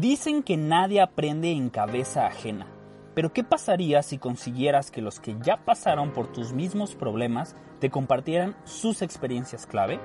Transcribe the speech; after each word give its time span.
Dicen 0.00 0.42
que 0.42 0.58
nadie 0.58 1.00
aprende 1.00 1.52
en 1.52 1.70
cabeza 1.70 2.26
ajena. 2.26 2.66
Pero 3.14 3.32
¿qué 3.32 3.42
pasaría 3.42 4.02
si 4.02 4.18
consiguieras 4.18 4.90
que 4.90 5.00
los 5.00 5.20
que 5.20 5.36
ya 5.40 5.64
pasaron 5.64 6.12
por 6.12 6.30
tus 6.30 6.52
mismos 6.52 6.94
problemas 6.94 7.56
te 7.80 7.88
compartieran 7.88 8.54
sus 8.64 9.00
experiencias 9.00 9.64
clave? 9.64 9.98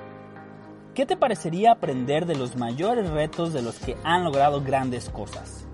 ¿Qué 0.95 1.05
te 1.05 1.17
parecería 1.17 1.73
aprender 1.73 2.25
de 2.25 2.37
los 2.37 2.55
mayores 2.55 3.09
retos 3.09 3.51
de 3.51 3.63
los 3.63 3.79
que 3.79 3.97
han 4.05 4.23
logrado 4.23 4.61
grandes 4.61 5.09
cosas? 5.09 5.67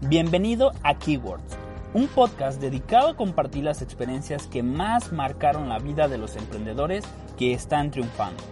Bienvenido 0.00 0.72
a 0.82 0.96
Keywords, 0.96 1.58
un 1.92 2.06
podcast 2.06 2.62
dedicado 2.62 3.08
a 3.08 3.16
compartir 3.16 3.64
las 3.64 3.82
experiencias 3.82 4.46
que 4.46 4.62
más 4.62 5.12
marcaron 5.12 5.68
la 5.68 5.78
vida 5.78 6.08
de 6.08 6.16
los 6.16 6.34
emprendedores 6.36 7.04
que 7.36 7.52
están 7.52 7.90
triunfando. 7.90 8.42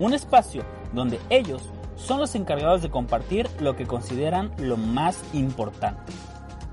Un 0.00 0.12
espacio 0.12 0.64
donde 0.92 1.20
ellos 1.30 1.62
son 1.96 2.20
los 2.20 2.34
encargados 2.34 2.82
de 2.82 2.90
compartir 2.90 3.48
lo 3.60 3.74
que 3.74 3.86
consideran 3.86 4.52
lo 4.58 4.76
más 4.76 5.22
importante. 5.32 6.12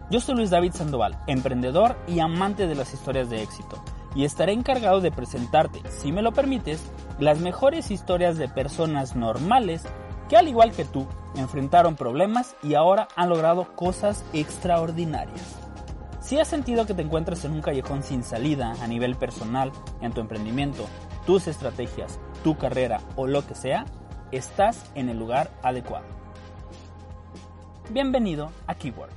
Yo 0.09 0.19
soy 0.19 0.35
Luis 0.35 0.51
David 0.51 0.73
Sandoval, 0.73 1.17
emprendedor 1.27 1.97
y 2.07 2.19
amante 2.19 2.67
de 2.67 2.75
las 2.75 2.93
historias 2.93 3.29
de 3.29 3.41
éxito, 3.41 3.81
y 4.15 4.25
estaré 4.25 4.53
encargado 4.53 5.01
de 5.01 5.11
presentarte, 5.11 5.81
si 5.89 6.11
me 6.11 6.21
lo 6.21 6.33
permites, 6.33 6.83
las 7.19 7.39
mejores 7.39 7.89
historias 7.89 8.37
de 8.37 8.47
personas 8.47 9.15
normales 9.15 9.83
que 10.29 10.37
al 10.37 10.47
igual 10.47 10.71
que 10.71 10.85
tú, 10.85 11.07
enfrentaron 11.35 11.95
problemas 11.95 12.55
y 12.61 12.75
ahora 12.75 13.07
han 13.15 13.29
logrado 13.29 13.75
cosas 13.75 14.23
extraordinarias. 14.33 15.57
Si 16.21 16.39
has 16.39 16.47
sentido 16.47 16.85
que 16.85 16.93
te 16.93 17.01
encuentras 17.01 17.43
en 17.43 17.51
un 17.51 17.61
callejón 17.61 18.03
sin 18.03 18.23
salida 18.23 18.75
a 18.81 18.87
nivel 18.87 19.15
personal, 19.15 19.71
en 20.01 20.13
tu 20.13 20.21
emprendimiento, 20.21 20.85
tus 21.25 21.47
estrategias, 21.47 22.19
tu 22.43 22.57
carrera 22.57 23.01
o 23.15 23.27
lo 23.27 23.45
que 23.45 23.55
sea, 23.55 23.85
estás 24.37 24.83
en 24.95 25.09
el 25.09 25.17
lugar 25.17 25.49
adecuado. 25.61 26.05
Bienvenido 27.89 28.51
a 28.67 28.75
Keywords. 28.75 29.13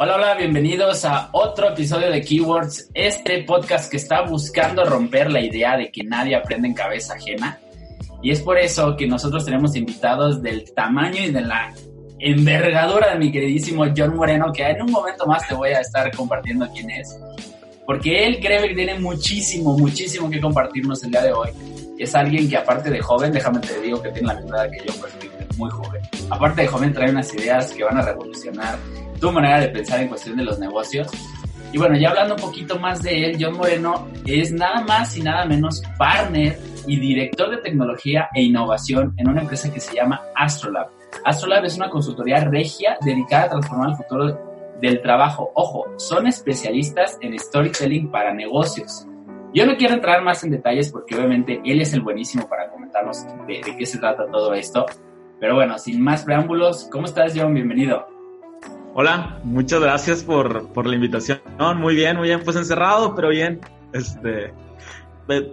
Hola, 0.00 0.14
hola, 0.14 0.34
bienvenidos 0.36 1.04
a 1.04 1.28
otro 1.32 1.70
episodio 1.70 2.08
de 2.10 2.22
Keywords, 2.22 2.88
este 2.94 3.42
podcast 3.42 3.90
que 3.90 3.96
está 3.96 4.22
buscando 4.22 4.84
romper 4.84 5.30
la 5.30 5.40
idea 5.40 5.76
de 5.76 5.90
que 5.90 6.04
nadie 6.04 6.36
aprende 6.36 6.68
en 6.68 6.74
cabeza 6.74 7.14
ajena. 7.14 7.58
Y 8.22 8.30
es 8.30 8.40
por 8.40 8.58
eso 8.58 8.96
que 8.96 9.08
nosotros 9.08 9.44
tenemos 9.44 9.74
invitados 9.74 10.40
del 10.40 10.72
tamaño 10.72 11.20
y 11.20 11.32
de 11.32 11.40
la 11.40 11.74
envergadura 12.20 13.12
de 13.12 13.18
mi 13.18 13.32
queridísimo 13.32 13.86
John 13.96 14.16
Moreno, 14.16 14.52
que 14.52 14.62
en 14.62 14.82
un 14.82 14.92
momento 14.92 15.26
más 15.26 15.46
te 15.48 15.54
voy 15.54 15.70
a 15.70 15.80
estar 15.80 16.14
compartiendo 16.14 16.68
quién 16.72 16.90
es. 16.90 17.18
Porque 17.88 18.26
él 18.26 18.38
cree 18.38 18.68
que 18.68 18.74
tiene 18.74 18.98
muchísimo, 18.98 19.74
muchísimo 19.78 20.28
que 20.28 20.38
compartirnos 20.38 21.02
el 21.04 21.10
día 21.10 21.22
de 21.22 21.32
hoy. 21.32 21.48
Es 21.96 22.14
alguien 22.14 22.46
que 22.46 22.58
aparte 22.58 22.90
de 22.90 23.00
joven, 23.00 23.32
déjame 23.32 23.60
te 23.60 23.80
digo 23.80 24.02
que 24.02 24.10
tiene 24.10 24.28
la 24.28 24.34
misma 24.34 24.58
edad 24.58 24.70
que 24.70 24.86
yo, 24.86 25.00
pues 25.00 25.56
muy 25.56 25.70
joven. 25.70 26.02
Aparte 26.28 26.60
de 26.60 26.68
joven 26.68 26.92
trae 26.92 27.10
unas 27.10 27.32
ideas 27.32 27.72
que 27.72 27.84
van 27.84 27.96
a 27.96 28.02
revolucionar 28.02 28.76
tu 29.18 29.32
manera 29.32 29.60
de 29.60 29.70
pensar 29.70 30.02
en 30.02 30.08
cuestión 30.08 30.36
de 30.36 30.44
los 30.44 30.58
negocios. 30.58 31.08
Y 31.72 31.78
bueno, 31.78 31.96
ya 31.96 32.10
hablando 32.10 32.34
un 32.34 32.42
poquito 32.42 32.78
más 32.78 33.02
de 33.02 33.24
él, 33.24 33.38
John 33.40 33.56
Moreno 33.56 34.06
es 34.26 34.52
nada 34.52 34.82
más 34.82 35.16
y 35.16 35.22
nada 35.22 35.46
menos 35.46 35.82
partner 35.96 36.60
y 36.86 37.00
director 37.00 37.48
de 37.48 37.56
tecnología 37.62 38.28
e 38.34 38.42
innovación 38.42 39.14
en 39.16 39.30
una 39.30 39.40
empresa 39.40 39.72
que 39.72 39.80
se 39.80 39.94
llama 39.94 40.20
Astrolab. 40.36 40.88
Astrolab 41.24 41.64
es 41.64 41.76
una 41.76 41.88
consultoría 41.88 42.44
regia 42.44 42.98
dedicada 43.00 43.44
a 43.44 43.48
transformar 43.48 43.90
el 43.92 43.96
futuro 43.96 44.47
del 44.80 45.02
trabajo. 45.02 45.50
Ojo, 45.54 45.86
son 45.96 46.26
especialistas 46.26 47.18
en 47.20 47.38
storytelling 47.38 48.10
para 48.10 48.32
negocios. 48.32 49.06
Yo 49.54 49.66
no 49.66 49.76
quiero 49.76 49.94
entrar 49.94 50.22
más 50.22 50.44
en 50.44 50.50
detalles 50.50 50.90
porque 50.92 51.16
obviamente 51.16 51.60
él 51.64 51.80
es 51.80 51.94
el 51.94 52.02
buenísimo 52.02 52.48
para 52.48 52.70
comentarnos 52.70 53.26
de, 53.46 53.60
qué 53.76 53.86
se 53.86 53.98
trata 53.98 54.26
todo 54.30 54.52
esto. 54.54 54.86
Pero 55.40 55.54
bueno, 55.54 55.78
sin 55.78 56.02
más 56.02 56.24
preámbulos, 56.24 56.88
¿cómo 56.90 57.06
estás 57.06 57.32
John? 57.34 57.54
Bienvenido. 57.54 58.06
Hola, 58.94 59.40
muchas 59.44 59.80
gracias 59.80 60.24
por, 60.24 60.72
por 60.72 60.86
la 60.86 60.94
invitación. 60.94 61.40
muy 61.76 61.94
bien, 61.94 62.16
muy 62.16 62.28
bien, 62.28 62.42
pues 62.44 62.56
encerrado, 62.56 63.14
pero 63.14 63.28
bien. 63.28 63.60
Este, 63.92 64.52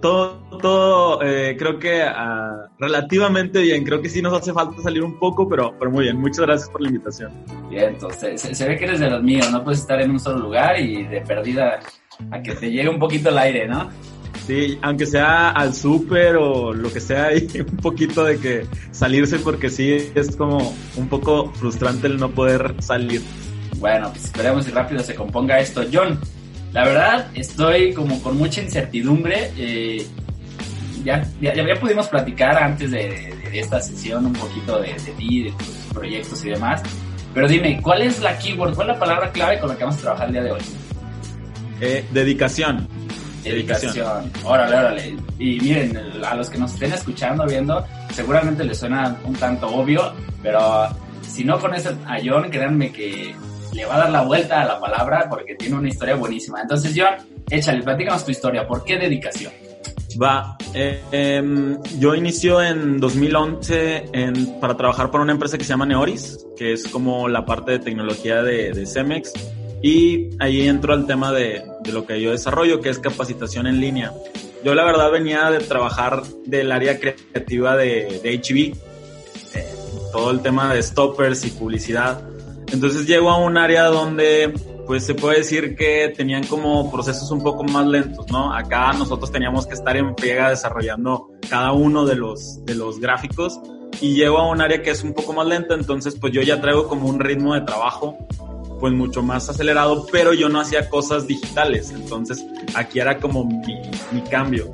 todo, 0.02 0.40
todo 0.62 1.22
eh, 1.22 1.56
creo 1.58 1.78
que 1.80 2.03
uh, 2.03 2.68
relativamente 2.80 3.62
bien. 3.62 3.84
Creo 3.84 4.02
que 4.02 4.09
sí 4.09 4.22
nos 4.22 4.34
hace 4.34 4.53
falta 4.53 4.81
salir 4.81 5.03
un 5.03 5.19
poco, 5.19 5.47
pero, 5.47 5.75
pero 5.78 5.91
muy 5.91 6.06
bien. 6.06 6.18
Muchas 6.18 6.40
gracias 6.40 6.69
por 6.69 6.81
la 6.81 6.88
invitación. 6.88 7.31
Bien, 7.69 7.90
entonces 7.90 8.41
se, 8.41 8.68
ve 8.68 8.78
que 8.78 8.85
eres 8.85 9.00
de 9.00 9.09
los 9.09 9.22
míos. 9.22 9.52
No 9.52 9.64
puedes 9.64 9.81
estar 9.81 10.02
en 10.02 10.12
un 10.12 10.19
solo 10.19 10.40
lugar 10.40 10.80
y 10.80 11.03
de 11.03 11.22
perdida 11.22 11.80
a 12.31 12.41
que 12.41 12.56
te 12.56 12.72
llegue 12.72 12.90
un 12.90 13.00
poquito 13.00 13.30
el 13.30 13.38
aire, 13.38 13.68
¿no? 13.68 13.90
Sí, 14.46 14.78
aunque 14.81 15.06
sea 15.06 15.50
al 15.50 15.74
súper 15.74 16.35
o 16.38 16.72
lo 16.72 16.94
que 16.94 17.00
sea, 17.00 17.28
hay 17.28 17.47
un 17.59 17.78
poquito 17.78 18.24
de 18.24 18.38
que 18.38 18.68
salirse 18.91 19.40
porque 19.40 19.69
sí 19.69 20.12
es 20.14 20.35
como 20.35 20.75
un 20.96 21.09
poco 21.09 21.52
frustrante 21.53 22.08
el 22.08 22.18
no 22.18 22.30
poder 22.30 22.75
salir. 22.80 23.22
Bueno, 23.78 24.09
pues 24.12 24.25
esperemos 24.25 24.68
y 24.68 24.72
rápido 24.72 25.02
se 25.02 25.16
componga 25.16 25.59
esto. 25.59 25.84
John, 25.91 26.19
la 26.75 26.84
verdad 26.84 27.28
estoy 27.34 27.94
como 27.94 28.22
con 28.22 28.38
mucha 28.38 28.62
incertidumbre. 28.62 29.50
Eh, 29.58 30.06
ya, 31.06 31.25
ya, 31.40 31.53
ya, 31.53 31.80
pudimos 31.80 32.08
platicar 32.09 32.62
antes 32.62 32.91
de, 32.91 33.34
esta 33.53 33.80
sesión 33.80 34.25
un 34.25 34.34
poquito 34.34 34.81
de, 34.81 34.94
de 34.94 35.12
ti, 35.18 35.44
de 35.44 35.52
tus 35.52 35.94
proyectos 35.94 36.44
y 36.44 36.50
demás. 36.50 36.84
Pero 37.34 37.47
dime, 37.47 37.80
¿cuál 37.81 38.02
es 38.02 38.19
la 38.19 38.38
keyword, 38.38 38.75
cuál 38.75 38.90
es 38.90 38.96
la 38.96 39.00
palabra 39.00 39.31
clave 39.31 39.58
con 39.59 39.69
la 39.69 39.78
que 39.78 39.84
vamos 39.85 39.97
a 40.00 40.02
trabajar 40.02 40.28
el 40.28 40.34
día 40.34 40.44
de 40.44 40.52
hoy? 40.52 40.62
Eh, 41.80 42.06
dedicación. 42.12 42.85
Dedicación. 43.41 44.30
Órale, 44.44 44.75
órale. 44.75 45.16
Y 45.40 45.62
miren, 45.62 45.97
a 46.25 46.35
los 46.35 46.50
que 46.50 46.58
nos 46.58 46.74
estén 46.74 46.91
escuchando, 46.91 47.46
viendo, 47.46 47.85
seguramente 48.12 48.66
les 48.66 48.78
suena 48.78 49.16
un 49.24 49.35
tanto 49.35 49.68
obvio, 49.68 50.14
pero 50.44 50.90
si 51.22 51.46
no 51.46 51.58
conocen 51.58 51.97
a 52.06 52.18
John, 52.22 52.50
créanme 52.50 52.91
que 52.91 53.34
le 53.75 53.86
va 53.86 53.96
a 53.96 54.00
dar 54.00 54.09
la 54.09 54.22
vuelta 54.22 54.62
a 54.62 54.66
la 54.66 54.80
palabra 54.80 55.28
porque 55.30 55.56
tiene 55.56 55.75
una 55.75 55.90
historia 55.90 56.16
buenísima. 56.16 56.62
Entonces, 56.62 56.94
John, 56.96 57.16
échale, 57.50 57.84
platícanos 57.84 58.24
tu 58.24 58.31
historia. 58.31 58.68
¿Por 58.68 58.84
qué 58.84 58.97
dedicación? 58.97 59.52
Va, 60.22 60.58
eh, 60.74 61.02
em, 61.12 61.78
yo 62.00 62.16
inicio 62.16 62.62
en 62.62 63.00
2011 63.02 64.06
en, 64.14 64.59
para 64.62 64.78
trabajar 64.78 65.12
para 65.12 65.24
una 65.24 65.34
empresa 65.34 65.58
que 65.58 65.66
se 65.66 65.72
llama 65.72 65.85
Neoris, 65.85 66.46
que 66.58 66.72
es 66.72 66.88
como 66.88 67.28
la 67.28 67.46
parte 67.46 67.74
de 67.74 67.80
tecnología 67.80 68.41
de, 68.41 68.72
de 68.72 68.85
Cemex 68.85 69.34
y 69.81 70.30
ahí 70.40 70.68
entro 70.68 70.94
al 70.94 71.06
tema 71.06 71.34
de, 71.34 71.64
de, 71.84 71.91
lo 71.91 72.06
que 72.06 72.22
yo 72.22 72.31
desarrollo, 72.31 72.80
que 72.80 72.90
es 72.90 73.00
capacitación 73.00 73.68
en 73.68 73.81
línea. 73.81 74.14
Yo 74.64 74.74
la 74.74 74.85
verdad 74.85 75.12
venía 75.12 75.52
de 75.52 75.59
trabajar 75.59 76.24
del 76.46 76.72
área 76.72 76.97
creativa 77.00 77.75
de, 77.75 78.19
de 78.24 78.41
HB, 78.41 79.58
eh, 79.58 79.66
todo 80.12 80.31
el 80.31 80.40
tema 80.40 80.74
de 80.74 80.81
stoppers 80.81 81.46
y 81.46 81.52
publicidad. 81.52 82.22
Entonces 82.75 83.08
llego 83.08 83.30
a 83.30 83.38
un 83.38 83.58
área 83.58 83.86
donde 83.86 84.53
pues 84.86 85.06
se 85.06 85.16
puede 85.16 85.38
decir 85.38 85.78
que 85.78 86.13
tenían 86.16 86.46
como 86.46 86.91
procesos 86.91 87.31
un 87.31 87.41
poco 87.41 87.63
más 87.63 87.88
lentos, 87.88 88.30
¿no? 88.30 88.53
Acá 88.53 88.91
nosotros 88.91 89.31
teníamos 89.31 89.66
que 89.66 89.75
estar 89.75 89.96
en 89.96 90.13
pega 90.13 90.50
desarrollando 90.50 91.30
cada 91.50 91.72
uno 91.72 92.06
de 92.06 92.16
los, 92.16 92.66
de 92.66 92.75
los 92.75 92.99
gráficos 92.99 93.61
y 94.02 94.14
llego 94.14 94.40
a 94.40 94.49
un 94.49 94.59
área 94.59 94.82
que 94.82 94.91
es 94.91 95.03
un 95.03 95.14
poco 95.14 95.32
más 95.32 95.47
lenta, 95.47 95.73
entonces 95.73 96.17
pues 96.20 96.34
yo 96.34 96.41
ya 96.41 96.59
traigo 96.59 96.90
como 96.90 97.08
un 97.08 97.22
ritmo 97.22 97.53
de 97.53 97.61
trabajo 97.61 98.17
pues 98.82 98.91
mucho 98.91 99.23
más 99.23 99.47
acelerado, 99.47 100.05
pero 100.11 100.34
yo 100.34 100.49
no 100.49 100.59
hacía 100.59 100.90
cosas 100.90 101.28
digitales, 101.28 101.91
entonces 101.91 102.46
aquí 102.76 102.99
era 102.99 103.20
como 103.20 103.46
mi, 103.46 103.82
mi 104.11 104.22
cambio. 104.29 104.70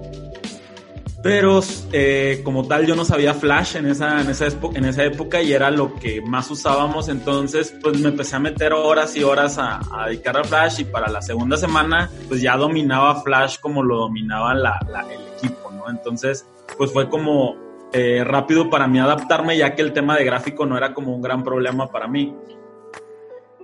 Pero 1.24 1.60
eh, 1.92 2.42
como 2.44 2.68
tal 2.68 2.88
yo 2.88 2.96
no 2.96 3.06
sabía 3.06 3.36
Flash 3.36 3.76
en 3.76 3.86
esa, 3.86 4.22
en, 4.22 4.30
esa 4.30 4.48
en 4.74 4.86
esa 4.86 5.04
época 5.04 5.42
y 5.42 5.54
era 5.54 5.70
lo 5.70 5.94
que 5.96 6.20
más 6.22 6.50
usábamos, 6.50 7.10
entonces 7.10 7.76
pues 7.80 8.00
me 8.00 8.10
empecé 8.10 8.38
a 8.38 8.40
meter 8.40 8.74
horas 8.74 9.16
y 9.16 9.24
horas 9.24 9.60
a, 9.60 9.82
dedicar 10.08 10.38
a 10.38 10.44
Flash 10.44 10.80
y 10.80 10.84
para 10.86 11.10
la 11.10 11.22
segunda 11.22 11.58
semana 11.58 12.10
pues 12.28 12.42
ya 12.42 12.58
dominaba 12.58 13.22
Flash 13.22 13.60
como 13.60 13.84
lo 13.84 13.98
dominaba 13.98 14.56
la, 14.56 14.80
el 15.12 15.22
equipo, 15.38 15.70
¿no? 15.72 15.90
Entonces 15.90 16.48
pues 16.76 16.92
fue 16.92 17.08
como 17.08 17.56
eh, 17.94 18.24
rápido 18.24 18.70
para 18.72 18.88
mí 18.88 18.98
adaptarme 18.98 19.58
ya 19.58 19.76
que 19.76 19.84
el 19.84 19.94
tema 19.94 20.18
de 20.18 20.26
gráfico 20.26 20.66
no 20.66 20.76
era 20.76 20.94
como 20.94 21.14
un 21.16 21.22
gran 21.22 21.44
problema 21.44 21.88
para 21.88 22.08
mí. 22.08 22.36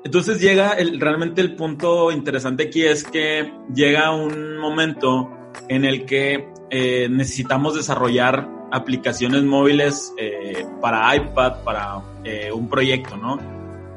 Entonces 0.04 0.40
llega 0.40 0.76
realmente 1.00 1.42
el 1.42 1.56
punto 1.56 2.12
interesante 2.12 2.66
aquí 2.66 2.84
es 2.84 3.04
que 3.04 3.52
llega 3.74 4.12
un 4.12 4.58
momento 4.58 5.32
en 5.68 5.86
el 5.86 6.06
que 6.06 6.48
eh, 6.70 7.08
necesitamos 7.10 7.76
desarrollar 7.76 8.48
aplicaciones 8.72 9.44
móviles 9.44 10.14
eh, 10.18 10.66
para 10.82 11.16
iPad, 11.16 11.64
para 11.64 12.02
eh, 12.24 12.52
un 12.52 12.70
proyecto, 12.70 13.18
¿no? 13.18 13.40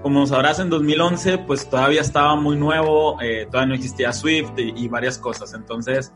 Como 0.03 0.27
sabrás, 0.27 0.59
en 0.61 0.71
2011, 0.71 1.39
pues 1.39 1.69
todavía 1.69 2.01
estaba 2.01 2.35
muy 2.35 2.57
nuevo, 2.57 3.21
eh, 3.21 3.47
todavía 3.51 3.69
no 3.69 3.75
existía 3.75 4.13
Swift 4.13 4.53
y, 4.57 4.73
y, 4.85 4.89
varias 4.89 5.19
cosas. 5.19 5.53
Entonces, 5.53 6.13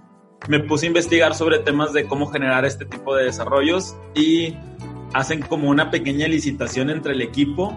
me 0.48 0.60
puse 0.60 0.86
a 0.86 0.88
investigar 0.88 1.34
sobre 1.34 1.58
temas 1.58 1.92
de 1.92 2.06
cómo 2.06 2.26
generar 2.28 2.64
este 2.64 2.86
tipo 2.86 3.14
de 3.14 3.24
desarrollos 3.24 3.94
y 4.14 4.56
hacen 5.12 5.42
como 5.42 5.68
una 5.68 5.90
pequeña 5.90 6.26
licitación 6.28 6.88
entre 6.88 7.12
el 7.12 7.20
equipo 7.20 7.76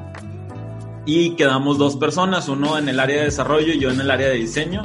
y 1.06 1.31
quedamos 1.31 1.77
dos 1.77 1.97
personas, 1.97 2.47
uno 2.47 2.77
en 2.77 2.89
el 2.89 3.00
área 3.00 3.18
de 3.18 3.23
desarrollo 3.25 3.73
y 3.73 3.80
yo 3.80 3.89
en 3.89 4.00
el 4.00 4.12
área 4.12 4.27
de 4.27 4.35
diseño. 4.35 4.83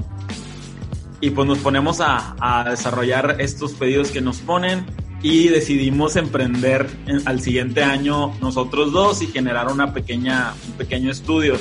Y 1.23 1.31
pues 1.31 1.49
nos 1.49 1.59
ponemos 1.59 2.03
a, 2.03 2.37
a 2.39 2.69
desarrollar 2.69 3.37
estos 3.39 3.73
pedidos 3.73 4.11
que 4.11 4.21
nos 4.21 4.41
ponen 4.41 4.85
y 5.23 5.49
decidimos 5.49 6.17
emprender 6.17 6.91
al 7.25 7.41
siguiente 7.41 7.83
año 7.85 8.35
nosotros 8.41 8.93
dos 8.93 9.23
y 9.23 9.29
generar 9.29 9.69
una 9.69 9.93
pequeña, 9.95 10.53
un 10.67 10.73
pequeño 10.73 11.11
estudio. 11.11 11.57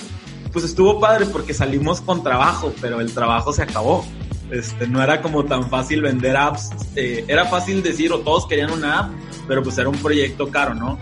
Pues 0.52 0.66
estuvo 0.66 1.00
padre 1.00 1.28
porque 1.28 1.54
salimos 1.54 2.02
con 2.02 2.24
trabajo, 2.24 2.74
pero 2.82 3.00
el 3.00 3.14
trabajo 3.14 3.54
se 3.54 3.62
acabó. 3.62 4.04
Este, 4.50 4.88
no 4.88 5.02
era 5.02 5.22
como 5.22 5.46
tan 5.46 5.70
fácil 5.70 6.02
vender 6.02 6.36
apps. 6.36 6.72
Eh, 6.96 7.24
era 7.28 7.46
fácil 7.46 7.84
decir, 7.84 8.12
o 8.12 8.20
todos 8.20 8.48
querían 8.48 8.72
una 8.72 9.00
app, 9.00 9.12
pero 9.48 9.64
pues 9.64 9.78
era 9.78 9.88
un 9.88 9.98
proyecto 9.98 10.50
caro, 10.50 10.74
¿no? 10.74 10.98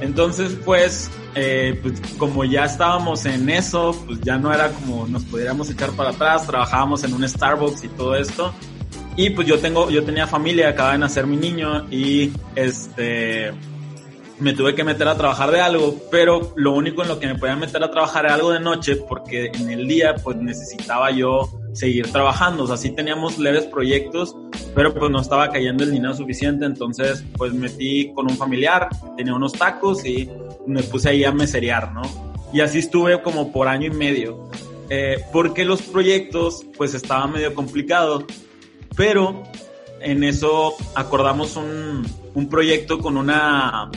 Entonces, 0.00 0.56
pues, 0.64 1.10
eh, 1.34 1.78
pues, 1.82 2.00
como 2.18 2.44
ya 2.44 2.64
estábamos 2.64 3.26
en 3.26 3.48
eso, 3.50 3.94
pues 4.06 4.20
ya 4.20 4.38
no 4.38 4.52
era 4.52 4.70
como 4.70 5.06
nos 5.06 5.24
pudiéramos 5.24 5.70
echar 5.70 5.90
para 5.90 6.10
atrás, 6.10 6.46
trabajábamos 6.46 7.04
en 7.04 7.14
un 7.14 7.28
Starbucks 7.28 7.84
y 7.84 7.88
todo 7.88 8.16
esto. 8.16 8.52
Y 9.16 9.30
pues 9.30 9.46
yo 9.48 9.58
tengo, 9.58 9.88
yo 9.90 10.04
tenía 10.04 10.26
familia, 10.26 10.68
acaba 10.68 10.92
de 10.92 10.98
nacer 10.98 11.26
mi 11.26 11.36
niño 11.36 11.86
y 11.90 12.32
este 12.54 13.52
me 14.38 14.52
tuve 14.52 14.74
que 14.74 14.84
meter 14.84 15.08
a 15.08 15.16
trabajar 15.16 15.50
de 15.50 15.60
algo, 15.60 15.96
pero 16.10 16.52
lo 16.56 16.72
único 16.72 17.02
en 17.02 17.08
lo 17.08 17.18
que 17.18 17.26
me 17.26 17.36
podía 17.36 17.56
meter 17.56 17.82
a 17.82 17.90
trabajar 17.90 18.26
era 18.26 18.34
algo 18.34 18.52
de 18.52 18.60
noche 18.60 18.96
porque 18.96 19.46
en 19.46 19.70
el 19.70 19.88
día 19.88 20.14
pues 20.22 20.36
necesitaba 20.36 21.10
yo 21.10 21.55
seguir 21.76 22.10
trabajando, 22.10 22.64
o 22.64 22.66
sea, 22.66 22.76
sí 22.76 22.90
teníamos 22.90 23.38
leves 23.38 23.64
proyectos, 23.64 24.34
pero 24.74 24.94
pues 24.94 25.10
no 25.10 25.20
estaba 25.20 25.50
cayendo 25.50 25.84
el 25.84 25.92
dinero 25.92 26.14
suficiente, 26.14 26.64
entonces 26.64 27.24
pues 27.36 27.52
metí 27.52 28.12
con 28.14 28.30
un 28.30 28.36
familiar, 28.36 28.88
tenía 29.16 29.34
unos 29.34 29.52
tacos 29.52 30.04
y 30.04 30.28
me 30.66 30.82
puse 30.82 31.10
ahí 31.10 31.24
a 31.24 31.32
meserear, 31.32 31.92
¿no? 31.92 32.02
Y 32.52 32.60
así 32.60 32.78
estuve 32.78 33.20
como 33.22 33.52
por 33.52 33.68
año 33.68 33.86
y 33.88 33.90
medio, 33.90 34.48
eh, 34.88 35.18
porque 35.32 35.64
los 35.64 35.82
proyectos 35.82 36.64
pues 36.76 36.94
estaban 36.94 37.32
medio 37.32 37.54
complicados 37.54 38.24
pero 38.96 39.44
en 40.00 40.24
eso 40.24 40.74
acordamos 40.94 41.56
un 41.56 42.48
proyecto 42.48 42.98
con 42.98 43.16
una 43.16 43.90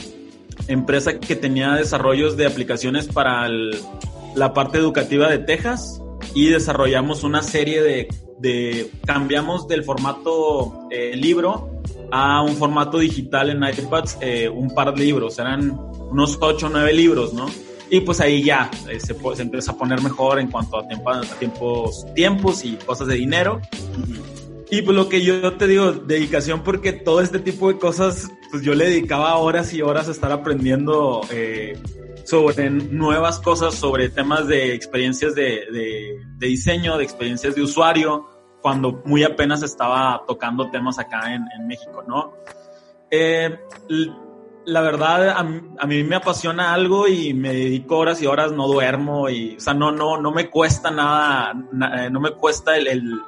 empresa 0.68 1.18
que 1.18 1.34
tenía 1.34 1.74
desarrollos 1.74 2.36
de 2.36 2.46
aplicaciones 2.46 3.08
para 3.08 3.48
la 3.48 4.52
parte 4.52 4.78
educativa 4.78 5.28
de 5.28 5.38
Texas 5.38 6.00
y 6.34 6.48
desarrollamos 6.48 7.24
una 7.24 7.42
serie 7.42 7.82
de, 7.82 8.08
de 8.38 8.90
cambiamos 9.04 9.68
del 9.68 9.84
formato 9.84 10.88
eh, 10.90 11.16
libro 11.16 11.82
a 12.12 12.42
un 12.42 12.56
formato 12.56 12.98
digital 12.98 13.50
en 13.50 13.62
iPads, 13.62 14.18
eh, 14.20 14.48
un 14.48 14.74
par 14.74 14.94
de 14.94 15.04
libros, 15.04 15.38
eran 15.38 15.78
unos 16.10 16.38
8 16.40 16.66
o 16.66 16.70
9 16.70 16.92
libros, 16.92 17.32
¿no? 17.32 17.46
Y 17.88 18.00
pues 18.00 18.20
ahí 18.20 18.42
ya 18.42 18.70
eh, 18.88 19.00
se, 19.00 19.14
se, 19.14 19.42
empieza 19.42 19.72
a 19.72 19.76
poner 19.76 20.00
mejor 20.00 20.38
en 20.38 20.50
cuanto 20.50 20.78
a, 20.78 20.86
tiempo, 20.86 21.10
a 21.10 21.20
tiempos, 21.22 22.06
tiempos 22.14 22.64
y 22.64 22.76
cosas 22.76 23.08
de 23.08 23.16
dinero. 23.16 23.60
Y 24.70 24.82
pues 24.82 24.96
lo 24.96 25.08
que 25.08 25.22
yo 25.22 25.54
te 25.54 25.66
digo, 25.66 25.92
dedicación 25.92 26.62
porque 26.62 26.92
todo 26.92 27.20
este 27.20 27.40
tipo 27.40 27.72
de 27.72 27.78
cosas, 27.78 28.30
pues 28.52 28.62
yo 28.62 28.74
le 28.74 28.86
dedicaba 28.86 29.36
horas 29.36 29.74
y 29.74 29.82
horas 29.82 30.06
a 30.06 30.12
estar 30.12 30.30
aprendiendo 30.30 31.22
eh, 31.32 31.76
sobre 32.24 32.70
nuevas 32.70 33.38
cosas, 33.38 33.74
sobre 33.74 34.08
temas 34.08 34.46
de 34.46 34.74
experiencias 34.74 35.34
de, 35.34 35.66
de, 36.38 36.46
diseño, 36.46 36.96
de 36.96 37.04
experiencias 37.04 37.54
de 37.54 37.62
usuario, 37.62 38.28
cuando 38.60 39.02
muy 39.04 39.24
apenas 39.24 39.62
estaba 39.62 40.22
tocando 40.26 40.70
temas 40.70 40.98
acá 40.98 41.34
en, 41.34 41.66
México, 41.66 42.04
¿no? 42.06 42.34
Eh, 43.10 43.58
la 44.66 44.80
verdad, 44.82 45.30
a, 45.30 45.86
mí 45.86 46.04
me 46.04 46.16
apasiona 46.16 46.74
algo 46.74 47.08
y 47.08 47.32
me 47.34 47.52
dedico 47.52 47.98
horas 47.98 48.20
y 48.22 48.26
horas, 48.26 48.52
no 48.52 48.66
duermo 48.66 49.28
y, 49.28 49.56
o 49.56 49.60
sea, 49.60 49.74
no, 49.74 49.90
no, 49.90 50.20
no 50.20 50.30
me 50.32 50.50
cuesta 50.50 50.90
nada, 50.90 51.54
na, 51.72 52.10
no 52.10 52.20
me 52.20 52.32
cuesta 52.32 52.76
el, 52.76 53.22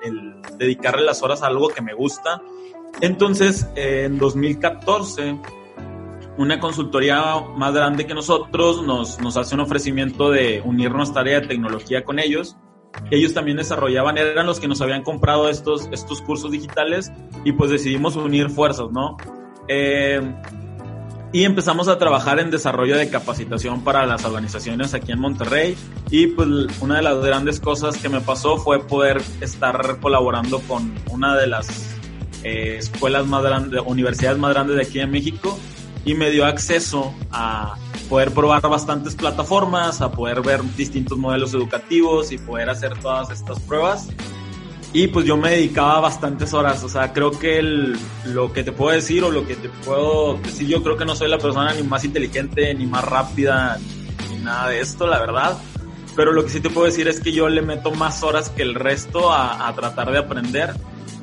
dedicarle 0.58 1.04
las 1.04 1.22
horas 1.22 1.42
a 1.42 1.46
algo 1.46 1.68
que 1.68 1.82
me 1.82 1.94
gusta. 1.94 2.42
Entonces, 3.00 3.66
eh, 3.74 4.04
en 4.04 4.18
2014, 4.18 5.38
una 6.38 6.60
consultoría 6.60 7.40
más 7.56 7.74
grande 7.74 8.06
que 8.06 8.14
nosotros 8.14 8.82
nos, 8.84 9.20
nos 9.20 9.36
hace 9.36 9.54
un 9.54 9.60
ofrecimiento 9.60 10.30
de 10.30 10.62
unir 10.64 10.92
nuestra 10.92 11.20
área 11.20 11.40
de 11.40 11.46
tecnología 11.46 12.04
con 12.04 12.18
ellos. 12.18 12.56
Ellos 13.10 13.32
también 13.34 13.56
desarrollaban, 13.56 14.18
eran 14.18 14.46
los 14.46 14.60
que 14.60 14.68
nos 14.68 14.80
habían 14.80 15.02
comprado 15.02 15.48
estos, 15.48 15.88
estos 15.92 16.20
cursos 16.22 16.50
digitales 16.50 17.10
y 17.44 17.52
pues 17.52 17.70
decidimos 17.70 18.16
unir 18.16 18.50
fuerzas, 18.50 18.90
¿no? 18.92 19.16
Eh, 19.68 20.20
y 21.34 21.44
empezamos 21.44 21.88
a 21.88 21.98
trabajar 21.98 22.38
en 22.40 22.50
desarrollo 22.50 22.96
de 22.98 23.08
capacitación 23.08 23.82
para 23.82 24.04
las 24.04 24.24
organizaciones 24.26 24.92
aquí 24.92 25.12
en 25.12 25.20
Monterrey 25.20 25.76
y 26.10 26.26
pues 26.26 26.48
una 26.82 26.96
de 26.96 27.02
las 27.02 27.24
grandes 27.24 27.58
cosas 27.58 27.96
que 27.96 28.10
me 28.10 28.20
pasó 28.20 28.58
fue 28.58 28.80
poder 28.80 29.22
estar 29.40 29.98
colaborando 30.00 30.60
con 30.60 30.92
una 31.10 31.34
de 31.34 31.46
las 31.46 31.96
eh, 32.44 32.76
escuelas 32.78 33.26
más 33.26 33.42
grandes, 33.42 33.80
universidades 33.86 34.38
más 34.38 34.52
grandes 34.52 34.76
de 34.76 34.82
aquí 34.82 35.00
en 35.00 35.10
México 35.10 35.58
y 36.04 36.14
me 36.14 36.30
dio 36.30 36.44
acceso 36.44 37.14
a 37.30 37.76
poder 38.08 38.32
probar 38.32 38.62
bastantes 38.62 39.14
plataformas, 39.14 40.00
a 40.00 40.10
poder 40.12 40.42
ver 40.42 40.62
distintos 40.76 41.16
modelos 41.18 41.54
educativos 41.54 42.32
y 42.32 42.38
poder 42.38 42.70
hacer 42.70 42.98
todas 42.98 43.30
estas 43.30 43.58
pruebas 43.60 44.08
y 44.94 45.08
pues 45.08 45.24
yo 45.24 45.38
me 45.38 45.52
dedicaba 45.52 46.00
bastantes 46.00 46.52
horas, 46.52 46.84
o 46.84 46.88
sea, 46.88 47.14
creo 47.14 47.30
que 47.30 47.58
el, 47.58 47.96
lo 48.26 48.52
que 48.52 48.62
te 48.62 48.72
puedo 48.72 48.94
decir 48.94 49.24
o 49.24 49.30
lo 49.30 49.46
que 49.46 49.56
te 49.56 49.70
puedo 49.70 50.34
decir, 50.34 50.68
yo 50.68 50.82
creo 50.82 50.98
que 50.98 51.06
no 51.06 51.16
soy 51.16 51.30
la 51.30 51.38
persona 51.38 51.72
ni 51.72 51.82
más 51.82 52.04
inteligente, 52.04 52.74
ni 52.74 52.84
más 52.84 53.02
rápida, 53.02 53.78
ni 54.30 54.36
nada 54.36 54.68
de 54.68 54.80
esto, 54.80 55.06
la 55.06 55.18
verdad. 55.18 55.56
Pero 56.14 56.32
lo 56.32 56.44
que 56.44 56.50
sí 56.50 56.60
te 56.60 56.68
puedo 56.68 56.84
decir 56.84 57.08
es 57.08 57.20
que 57.20 57.32
yo 57.32 57.48
le 57.48 57.62
meto 57.62 57.90
más 57.92 58.22
horas 58.22 58.50
que 58.50 58.60
el 58.60 58.74
resto 58.74 59.32
a, 59.32 59.66
a 59.66 59.74
tratar 59.74 60.12
de 60.12 60.18
aprender. 60.18 60.74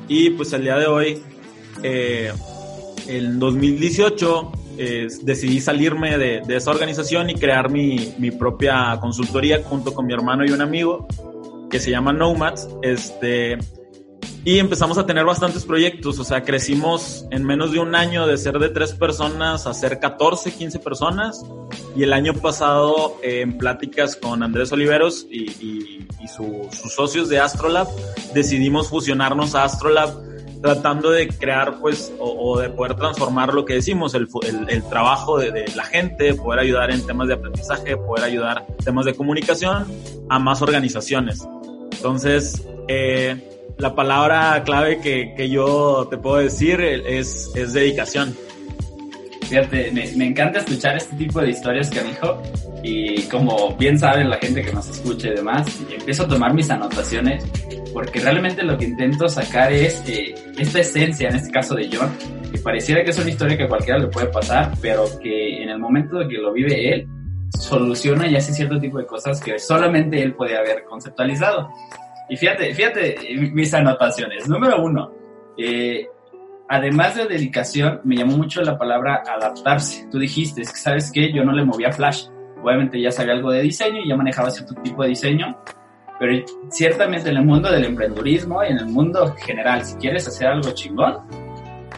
Y 0.08 0.30
pues 0.30 0.52
el 0.52 0.62
día 0.62 0.74
de 0.74 0.86
hoy, 0.88 1.22
eh, 1.84 2.32
en 3.06 3.38
2018, 3.38 4.52
decidí 5.22 5.60
salirme 5.60 6.16
de, 6.16 6.42
esa 6.48 6.70
organización 6.70 7.28
y 7.30 7.34
crear 7.34 7.70
mi, 7.70 8.30
propia 8.38 8.98
consultoría 9.00 9.62
junto 9.62 9.92
con 9.92 10.06
mi 10.06 10.14
hermano 10.14 10.44
y 10.44 10.50
un 10.50 10.62
amigo 10.62 11.06
que 11.70 11.78
se 11.78 11.90
llama 11.90 12.12
Nomads, 12.12 12.68
este, 12.82 13.58
y 14.44 14.58
empezamos 14.58 14.98
a 14.98 15.06
tener 15.06 15.24
bastantes 15.24 15.64
proyectos, 15.64 16.18
o 16.18 16.24
sea, 16.24 16.42
crecimos 16.42 17.26
en 17.30 17.44
menos 17.44 17.72
de 17.72 17.78
un 17.78 17.94
año 17.94 18.26
de 18.26 18.38
ser 18.38 18.58
de 18.58 18.70
tres 18.70 18.92
personas 18.92 19.66
a 19.66 19.74
ser 19.74 20.00
14, 20.00 20.50
15 20.52 20.78
personas, 20.78 21.44
y 21.94 22.02
el 22.02 22.12
año 22.12 22.32
pasado 22.34 23.18
eh, 23.22 23.42
en 23.42 23.58
pláticas 23.58 24.16
con 24.16 24.42
Andrés 24.42 24.72
Oliveros 24.72 25.26
y, 25.30 25.50
y, 25.64 26.08
y 26.20 26.28
su, 26.28 26.68
sus 26.72 26.92
socios 26.94 27.28
de 27.28 27.38
Astrolab, 27.38 27.86
decidimos 28.34 28.88
fusionarnos 28.88 29.54
a 29.54 29.64
Astrolab 29.64 30.29
tratando 30.60 31.10
de 31.10 31.28
crear 31.28 31.78
pues 31.80 32.12
o, 32.18 32.52
o, 32.52 32.60
de 32.60 32.68
poder 32.70 32.94
transformar 32.94 33.54
lo 33.54 33.64
que 33.64 33.74
decimos, 33.74 34.14
el, 34.14 34.28
el, 34.46 34.68
el 34.68 34.82
trabajo 34.84 35.38
de, 35.38 35.50
de, 35.50 35.66
la 35.74 35.84
gente, 35.84 36.34
poder 36.34 36.60
ayudar 36.60 36.90
en 36.90 37.06
temas 37.06 37.28
de 37.28 37.34
aprendizaje, 37.34 37.96
poder 37.96 38.24
ayudar 38.24 38.66
en 38.68 38.76
temas 38.84 39.06
de 39.06 39.14
comunicación 39.14 39.86
a 40.28 40.38
más 40.38 40.62
organizaciones. 40.62 41.46
Entonces, 41.92 42.66
eh, 42.88 43.36
la 43.78 43.94
palabra 43.94 44.62
clave 44.64 45.00
que, 45.00 45.34
que, 45.36 45.48
yo 45.48 46.06
te 46.10 46.18
puedo 46.18 46.36
decir 46.36 46.80
es, 46.80 47.50
es 47.54 47.72
dedicación. 47.72 48.36
Fíjate, 49.48 49.90
me, 49.90 50.12
me, 50.12 50.26
encanta 50.26 50.60
escuchar 50.60 50.96
este 50.96 51.16
tipo 51.16 51.40
de 51.40 51.50
historias 51.50 51.90
dijo 51.90 52.40
y 52.84 53.22
como 53.24 53.74
bien 53.76 53.98
saben 53.98 54.30
la 54.30 54.36
gente 54.36 54.62
que 54.62 54.72
nos 54.72 54.88
escucha 54.88 55.28
y 55.28 55.34
demás, 55.34 55.66
empiezo 55.90 56.22
a 56.22 56.28
tomar 56.28 56.54
mis 56.54 56.70
anotaciones 56.70 57.44
porque 57.92 58.20
realmente 58.20 58.62
lo 58.62 58.76
que 58.78 58.84
intento 58.86 59.28
sacar 59.28 59.72
es 59.72 60.02
eh, 60.08 60.34
esta 60.58 60.80
esencia, 60.80 61.28
en 61.28 61.36
este 61.36 61.50
caso 61.50 61.74
de 61.74 61.88
John, 61.92 62.10
que 62.50 62.58
pareciera 62.58 63.02
que 63.04 63.10
es 63.10 63.18
una 63.18 63.30
historia 63.30 63.56
que 63.56 63.64
a 63.64 63.68
cualquiera 63.68 63.98
le 63.98 64.08
puede 64.08 64.26
pasar, 64.26 64.72
pero 64.80 65.04
que 65.22 65.62
en 65.62 65.68
el 65.68 65.78
momento 65.78 66.18
de 66.18 66.28
que 66.28 66.38
lo 66.38 66.52
vive 66.52 66.94
él, 66.94 67.08
soluciona 67.58 68.28
y 68.28 68.36
hace 68.36 68.52
cierto 68.52 68.78
tipo 68.78 68.98
de 68.98 69.06
cosas 69.06 69.40
que 69.40 69.58
solamente 69.58 70.22
él 70.22 70.34
puede 70.34 70.56
haber 70.56 70.84
conceptualizado. 70.84 71.68
Y 72.28 72.36
fíjate, 72.36 72.72
fíjate 72.74 73.16
mis 73.52 73.74
anotaciones. 73.74 74.48
Número 74.48 74.80
uno, 74.80 75.12
eh, 75.58 76.06
además 76.68 77.16
de 77.16 77.26
dedicación, 77.26 78.00
me 78.04 78.16
llamó 78.16 78.36
mucho 78.36 78.62
la 78.62 78.78
palabra 78.78 79.22
adaptarse. 79.26 80.06
Tú 80.10 80.18
dijiste, 80.18 80.62
es 80.62 80.72
que 80.72 80.78
sabes 80.78 81.10
que 81.10 81.32
yo 81.32 81.44
no 81.44 81.52
le 81.52 81.64
movía 81.64 81.90
Flash. 81.90 82.26
Obviamente 82.62 83.00
ya 83.00 83.10
sabía 83.10 83.32
algo 83.32 83.50
de 83.50 83.62
diseño 83.62 84.00
y 84.04 84.08
ya 84.08 84.16
manejaba 84.16 84.50
cierto 84.50 84.74
tipo 84.82 85.02
de 85.02 85.08
diseño, 85.08 85.56
pero 86.20 86.44
ciertamente 86.68 87.30
en 87.30 87.38
el 87.38 87.44
mundo 87.46 87.72
del 87.72 87.82
emprendedurismo 87.82 88.62
y 88.62 88.66
en 88.68 88.76
el 88.76 88.86
mundo 88.86 89.34
general, 89.38 89.82
si 89.82 89.96
quieres 89.96 90.28
hacer 90.28 90.48
algo 90.48 90.70
chingón, 90.72 91.16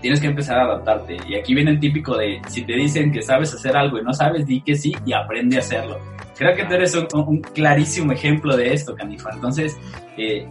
tienes 0.01 0.21
que 0.21 0.29
empezar 0.29 0.61
a 0.61 0.63
adaptarte. 0.63 1.17
Y 1.29 1.35
aquí 1.35 1.57
viene 1.57 1.73
el 1.73 1.81
típico 1.81 2.17
de, 2.17 2.41
si 2.47 2.63
te 2.63 2.75
dicen 2.75 3.11
que 3.11 3.21
sabes 3.21 3.53
hacer 3.53 3.77
algo 3.77 3.99
y 3.99 4.03
no 4.05 4.13
sabes, 4.13 4.47
di 4.47 4.61
que 4.61 4.77
sí 4.77 4.95
y 5.05 5.13
aprende 5.13 5.57
a 5.57 5.59
hacerlo. 5.59 5.99
Creo 6.39 6.55
que 6.55 6.65
tú 6.65 6.75
eres 6.75 6.95
un, 6.95 7.41
clarísimo 7.41 8.13
ejemplo 8.13 8.57
de 8.57 8.73
esto, 8.73 8.95
Canifa. 8.95 9.31
Entonces, 9.33 9.77
eh, 10.17 10.47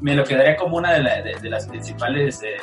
me 0.00 0.16
lo 0.16 0.24
quedaría 0.24 0.56
como 0.56 0.78
una 0.78 0.94
de, 0.94 1.50
las 1.50 1.68
principales 1.68 2.42
eh, 2.42 2.56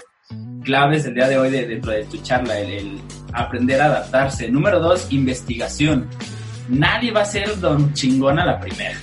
claves 0.63 1.03
del 1.03 1.13
día 1.13 1.27
de 1.27 1.37
hoy 1.37 1.51
dentro 1.51 1.91
de 1.91 2.05
tu 2.05 2.17
charla, 2.23 2.57
el, 2.57 2.99
aprender 3.33 3.79
a 3.81 3.85
adaptarse. 3.85 4.49
Número 4.49 4.79
dos, 4.79 5.13
investigación. 5.13 6.09
Nadie 6.69 7.11
va 7.11 7.21
a 7.21 7.25
ser 7.25 7.59
don 7.59 7.93
chingón 7.93 8.39
a 8.39 8.45
la 8.47 8.59
primera. 8.59 8.97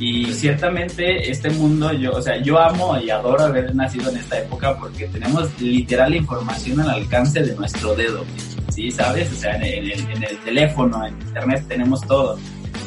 Y 0.00 0.32
ciertamente 0.32 1.28
este 1.28 1.50
mundo, 1.50 1.92
yo, 1.92 2.12
o 2.12 2.22
sea, 2.22 2.40
yo 2.40 2.58
amo 2.58 2.96
y 3.00 3.10
adoro 3.10 3.44
haber 3.44 3.74
nacido 3.74 4.10
en 4.10 4.18
esta 4.18 4.38
época 4.38 4.78
porque 4.78 5.08
tenemos 5.08 5.60
literal 5.60 6.14
información 6.14 6.80
al 6.80 6.90
alcance 6.90 7.42
de 7.42 7.54
nuestro 7.56 7.96
dedo, 7.96 8.24
¿sí? 8.68 8.92
¿Sabes? 8.92 9.32
O 9.32 9.34
sea, 9.34 9.56
en 9.56 9.62
el, 9.64 9.90
en 9.90 10.22
el 10.22 10.38
teléfono, 10.38 11.04
en 11.04 11.20
internet 11.20 11.64
tenemos 11.66 12.00
todo. 12.02 12.38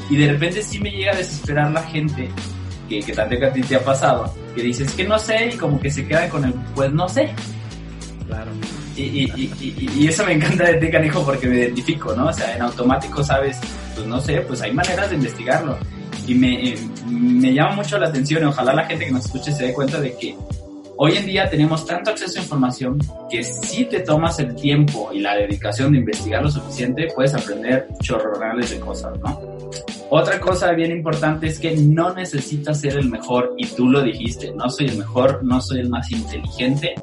Y 0.10 0.15
de 0.15 0.32
repente 0.32 0.62
sí 0.62 0.80
me 0.80 0.89
llega 0.89 1.12
a 1.12 1.18
desesperar 1.18 1.72
la 1.72 1.84
gente 1.84 2.30
que, 2.88 3.01
que 3.01 3.13
también 3.13 3.44
a 3.44 3.51
ti 3.51 3.62
te 3.62 3.75
ha 3.75 3.84
pasado, 3.84 4.34
que 4.56 4.62
dices 4.62 4.94
que 4.94 5.06
no 5.06 5.20
sé 5.20 5.51
y 5.53 5.58
como 5.58 5.82
que 5.82 5.91
se 5.91 6.08
queda 6.08 6.30
con 6.30 6.46
el, 6.46 6.53
pues 6.74 6.94
no 6.94 7.10
sé. 7.10 7.30
Claro. 8.25 8.51
Y, 8.96 9.01
y, 9.01 9.53
y, 9.60 9.89
y, 10.00 10.08
eso 10.08 10.25
me 10.25 10.34
encanta 10.34 10.65
de 10.65 10.75
ti, 10.75 10.89
canijo, 10.89 11.25
porque 11.25 11.48
me 11.48 11.58
identifico, 11.58 12.13
¿no? 12.13 12.27
O 12.27 12.34
sea, 12.34 12.56
en 12.56 12.62
automático 12.62 13.24
sabes, 13.24 13.58
pues 13.96 14.06
no 14.06 14.20
sé, 14.20 14.41
pues 14.41 14.62
hay 14.62 14.74
maneras 14.74 15.10
de 15.10 15.15
investigarlo 15.15 15.77
y 16.28 16.36
me, 16.36 16.75
me 17.08 17.54
llama 17.54 17.78
mucho 17.78 17.98
la 17.98 18.08
atención 18.08 18.44
y 18.44 18.46
ojalá 18.46 18.74
la 18.74 18.86
gente 18.86 19.06
que 19.06 19.12
nos 19.12 19.25
escuche 19.25 19.51
se 19.51 19.66
dé 19.68 19.74
cuenta 19.74 20.00
de 20.00 20.16
que 20.16 20.36
hoy 20.98 21.18
en 21.18 21.25
día 21.25 21.50
tenemos 21.50 21.86
tanto 21.86 22.12
acceso 22.12 22.40
a 22.40 22.44
información 22.44 23.00
que 23.30 23.44
si 23.44 23.86
te 23.86 24.01
tomas 24.01 24.40
el 24.40 24.56
tiempo 24.56 25.10
y 25.13 25.20
la 25.20 25.36
dedicación 25.36 25.92
de 25.92 26.00
investigar 26.00 26.44
lo 26.44 26.51
suficiente, 26.51 27.08
puedes 27.16 27.34
aprender 27.34 27.88
chorrorales 28.01 28.70
de 28.70 28.80
cosas, 28.80 29.20
¿no? 29.20 29.40
Otra 30.10 30.40
cosa 30.42 30.72
bien 30.74 30.92
importante 30.92 31.48
es 31.48 31.58
que 31.58 31.75
no 31.75 32.13
necesitas 32.13 32.82
ser 32.82 32.98
el 32.98 33.10
mejor 33.10 33.56
y 33.58 33.66
tú 33.68 33.88
lo 33.88 34.04
dijiste, 34.04 34.51
no 34.51 34.70
soy 34.70 34.88
el 34.88 34.98
mejor, 34.98 35.44
no 35.44 35.62
soy 35.62 35.80
el 35.80 35.90
más 35.90 36.12
inteligente, 36.12 36.96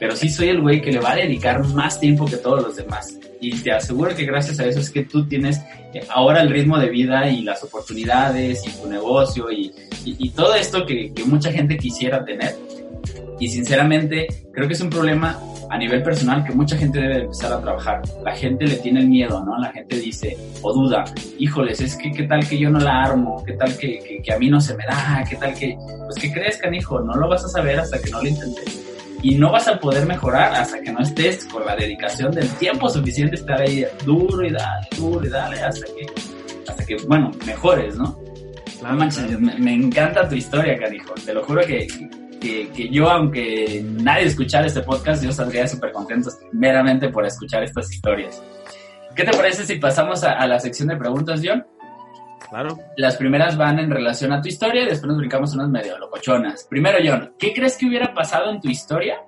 pero 0.00 0.16
sí 0.16 0.28
soy 0.28 0.48
el 0.48 0.60
güey 0.60 0.82
que 0.82 0.90
le 0.90 0.98
va 0.98 1.12
a 1.12 1.16
dedicar 1.16 1.64
más 1.68 2.00
tiempo 2.00 2.26
que 2.26 2.38
todos 2.38 2.62
los 2.62 2.76
demás 2.76 3.20
y 3.40 3.58
te 3.62 3.72
aseguro 3.72 4.14
que 4.14 4.24
gracias 4.24 4.60
a 4.60 4.66
eso 4.66 4.80
es 4.80 4.90
que 4.90 5.04
tú 5.04 5.26
tienes 5.26 5.60
eh, 5.94 6.02
ahora 6.10 6.42
el 6.42 6.50
ritmo 6.50 6.78
de 6.78 6.90
vida 6.90 7.28
y 7.30 7.42
las 7.42 7.64
oportunidades 7.64 8.66
y 8.66 8.70
tu 8.70 8.88
negocio 8.88 9.50
y, 9.50 9.72
y, 10.04 10.30
todo 10.30 10.54
esto 10.54 10.84
que, 10.84 11.12
mucha 11.26 11.50
gente 11.50 11.76
quisiera 11.76 12.24
tener. 12.24 12.54
Y 13.38 13.48
sinceramente 13.48 14.26
creo 14.52 14.66
que 14.68 14.74
es 14.74 14.80
un 14.80 14.90
problema 14.90 15.38
a 15.70 15.78
nivel 15.78 16.02
personal 16.02 16.44
que 16.44 16.52
mucha 16.52 16.76
gente 16.76 17.00
debe 17.00 17.22
empezar 17.22 17.52
a 17.52 17.60
trabajar. 17.60 18.02
La 18.22 18.34
gente 18.34 18.66
le 18.66 18.76
tiene 18.76 19.00
el 19.00 19.08
miedo, 19.08 19.42
¿no? 19.42 19.56
La 19.58 19.72
gente 19.72 19.96
dice 19.96 20.36
o 20.60 20.72
duda, 20.74 21.04
híjoles, 21.38 21.80
es 21.80 21.96
que 21.96 22.12
qué 22.12 22.24
tal 22.24 22.46
que 22.46 22.58
yo 22.58 22.68
no 22.70 22.78
la 22.78 23.04
armo, 23.04 23.42
qué 23.46 23.54
tal 23.54 23.76
que, 23.78 24.00
que, 24.00 24.20
que 24.22 24.32
a 24.32 24.38
mí 24.38 24.50
no 24.50 24.60
se 24.60 24.76
me 24.76 24.84
da, 24.84 25.24
qué 25.28 25.36
tal 25.36 25.54
que, 25.54 25.76
pues 26.06 26.16
que 26.16 26.30
crees, 26.32 26.58
canijo, 26.58 27.00
no 27.00 27.14
lo 27.14 27.28
vas 27.28 27.44
a 27.44 27.48
saber 27.48 27.78
hasta 27.80 27.98
que 27.98 28.10
no 28.10 28.22
lo 28.22 28.28
intentes 28.28 28.89
y 29.22 29.34
no 29.36 29.52
vas 29.52 29.68
a 29.68 29.78
poder 29.78 30.06
mejorar 30.06 30.54
hasta 30.54 30.80
que 30.80 30.92
no 30.92 31.00
estés 31.00 31.44
con 31.46 31.64
la 31.64 31.76
dedicación 31.76 32.30
del 32.32 32.48
tiempo 32.56 32.88
suficiente 32.88 33.36
estar 33.36 33.60
ahí 33.60 33.84
duro 34.04 34.44
y 34.44 34.50
dale, 34.50 34.86
duro 34.96 35.24
y 35.26 35.28
dale 35.28 35.60
hasta 35.60 35.86
que, 35.86 36.06
hasta 36.68 36.86
que 36.86 36.96
bueno, 37.06 37.30
mejores, 37.46 37.96
¿no? 37.96 38.18
No 38.82 38.92
manches, 38.94 39.38
me, 39.38 39.74
encanta 39.74 40.26
tu 40.26 40.34
historia, 40.34 40.78
carijo. 40.78 41.12
Te 41.24 41.34
lo 41.34 41.44
juro 41.44 41.60
que, 41.66 41.86
que, 42.40 42.70
que, 42.70 42.88
yo, 42.88 43.10
aunque 43.10 43.84
nadie 43.84 44.26
escuchara 44.26 44.66
este 44.66 44.80
podcast, 44.80 45.22
yo 45.22 45.32
saldría 45.32 45.68
súper 45.68 45.92
contento 45.92 46.30
meramente 46.52 47.10
por 47.10 47.26
escuchar 47.26 47.62
estas 47.62 47.92
historias. 47.92 48.42
¿Qué 49.14 49.24
te 49.24 49.36
parece 49.36 49.66
si 49.66 49.76
pasamos 49.76 50.24
a, 50.24 50.32
a 50.32 50.46
la 50.46 50.58
sección 50.58 50.88
de 50.88 50.96
preguntas, 50.96 51.42
John? 51.44 51.62
Claro. 52.50 52.76
Las 52.96 53.16
primeras 53.16 53.56
van 53.56 53.78
en 53.78 53.90
relación 53.90 54.32
a 54.32 54.42
tu 54.42 54.48
historia 54.48 54.82
y 54.82 54.86
después 54.86 55.08
nos 55.08 55.18
brincamos 55.18 55.54
unas 55.54 55.68
medio 55.68 55.96
locochonas. 55.98 56.66
Primero, 56.68 56.98
John, 57.04 57.34
¿qué 57.38 57.52
crees 57.54 57.76
que 57.76 57.86
hubiera 57.86 58.12
pasado 58.12 58.50
en 58.50 58.60
tu 58.60 58.68
historia 58.68 59.22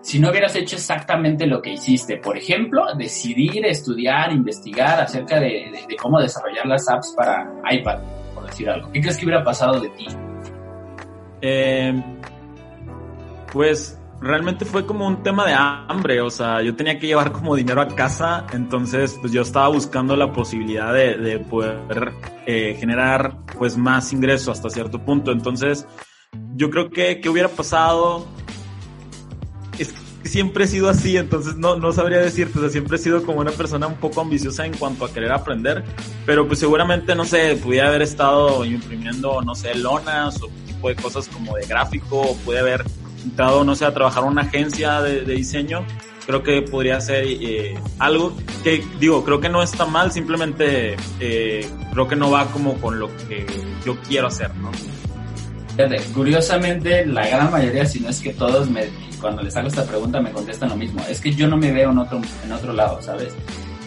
si 0.00 0.18
no 0.18 0.30
hubieras 0.30 0.56
hecho 0.56 0.76
exactamente 0.76 1.46
lo 1.46 1.60
que 1.60 1.74
hiciste? 1.74 2.16
Por 2.16 2.38
ejemplo, 2.38 2.86
decidir, 2.96 3.66
estudiar, 3.66 4.32
investigar 4.32 5.00
acerca 5.00 5.38
de, 5.38 5.86
cómo 6.00 6.20
desarrollar 6.20 6.66
las 6.66 6.88
apps 6.88 7.14
para 7.14 7.52
iPad, 7.70 8.00
por 8.34 8.46
decir 8.46 8.70
algo. 8.70 8.90
¿Qué 8.90 9.00
crees 9.02 9.18
que 9.18 9.26
hubiera 9.26 9.44
pasado 9.44 9.78
de 9.78 9.90
ti? 9.90 10.06
Eh, 11.42 12.02
pues 13.52 14.01
realmente 14.22 14.64
fue 14.64 14.86
como 14.86 15.06
un 15.06 15.22
tema 15.22 15.44
de 15.46 15.54
hambre, 15.54 16.20
o 16.20 16.30
sea, 16.30 16.62
yo 16.62 16.76
tenía 16.76 16.98
que 16.98 17.08
llevar 17.08 17.32
como 17.32 17.56
dinero 17.56 17.80
a 17.80 17.88
casa, 17.88 18.46
entonces 18.52 19.18
pues 19.20 19.32
yo 19.32 19.42
estaba 19.42 19.68
buscando 19.68 20.14
la 20.16 20.32
posibilidad 20.32 20.94
de, 20.94 21.40
poder 21.50 22.12
eh, 22.46 22.76
generar 22.78 23.36
pues 23.58 23.76
más 23.76 24.12
ingresos 24.12 24.48
hasta 24.48 24.70
cierto 24.70 25.04
punto, 25.04 25.32
entonces 25.32 25.86
yo 26.54 26.70
creo 26.70 26.90
que, 26.90 27.20
¿qué 27.20 27.28
hubiera 27.28 27.48
pasado? 27.48 28.26
Es 29.78 29.92
que 29.92 30.28
siempre 30.28 30.64
he 30.64 30.68
sido 30.68 30.88
así, 30.88 31.16
entonces 31.16 31.56
no, 31.56 31.76
no 31.76 31.92
sabría 31.92 32.18
decirte, 32.18 32.58
o 32.58 32.62
sea, 32.62 32.70
siempre 32.70 32.96
he 32.96 33.00
sido 33.00 33.24
como 33.24 33.40
una 33.40 33.50
persona 33.50 33.88
un 33.88 33.96
poco 33.96 34.20
ambiciosa 34.20 34.64
en 34.64 34.74
cuanto 34.76 35.04
a 35.04 35.12
querer 35.12 35.32
aprender, 35.32 35.82
pero 36.24 36.46
pues 36.46 36.60
seguramente, 36.60 37.16
no 37.16 37.24
sé, 37.24 37.56
pudiera 37.56 37.88
haber 37.88 38.02
estado 38.02 38.64
imprimiendo, 38.64 39.42
no 39.42 39.56
sé, 39.56 39.74
lonas 39.74 40.40
o 40.40 40.48
tipo 40.64 40.88
de 40.88 40.94
cosas 40.94 41.26
como 41.26 41.56
de 41.56 41.66
gráfico, 41.66 42.20
o 42.20 42.36
pude 42.36 42.60
haber 42.60 42.84
entrado, 43.24 43.64
no 43.64 43.74
sé, 43.74 43.84
a 43.84 43.94
trabajar 43.94 44.24
en 44.24 44.30
una 44.30 44.42
agencia 44.42 45.00
de, 45.00 45.22
diseño, 45.22 45.84
creo 46.26 46.42
que 46.42 46.62
podría 46.62 47.00
ser 47.00 47.24
eh, 47.26 47.74
algo 47.98 48.36
que, 48.62 48.84
digo, 48.98 49.24
creo 49.24 49.40
que 49.40 49.48
no 49.48 49.62
está 49.62 49.86
mal, 49.86 50.12
simplemente 50.12 50.96
eh, 51.20 51.68
creo 51.92 52.08
que 52.08 52.16
no 52.16 52.30
va 52.30 52.46
como 52.46 52.74
con 52.80 52.98
lo 52.98 53.08
que 53.28 53.46
yo 53.84 53.96
quiero 54.00 54.28
hacer, 54.28 54.54
¿no? 54.56 54.70
Fíjate, 55.76 56.02
curiosamente, 56.12 57.06
la 57.06 57.26
gran 57.26 57.50
mayoría, 57.50 57.86
si 57.86 58.00
no 58.00 58.10
es 58.10 58.20
que 58.20 58.34
todos, 58.34 58.68
me, 58.68 58.88
cuando 59.20 59.42
les 59.42 59.56
hago 59.56 59.68
esta 59.68 59.86
pregunta, 59.86 60.20
me 60.20 60.30
contestan 60.30 60.68
lo 60.68 60.76
mismo. 60.76 61.02
Es 61.08 61.20
que 61.20 61.32
yo 61.32 61.48
no 61.48 61.56
me 61.56 61.72
veo 61.72 61.90
en 61.90 61.98
otro, 61.98 62.20
en 62.44 62.52
otro 62.52 62.74
lado, 62.74 63.00
¿sabes? 63.00 63.34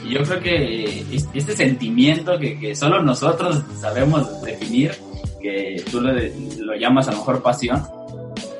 Y 0.03 0.13
yo 0.13 0.23
creo 0.23 0.39
que 0.39 1.05
este 1.33 1.55
sentimiento 1.55 2.39
que, 2.39 2.59
que 2.59 2.75
solo 2.75 3.03
nosotros 3.03 3.61
sabemos 3.79 4.41
definir, 4.41 4.93
que 5.39 5.83
tú 5.91 6.01
lo, 6.01 6.11
lo 6.11 6.75
llamas 6.75 7.07
a 7.07 7.11
lo 7.11 7.17
mejor 7.17 7.43
pasión, 7.43 7.83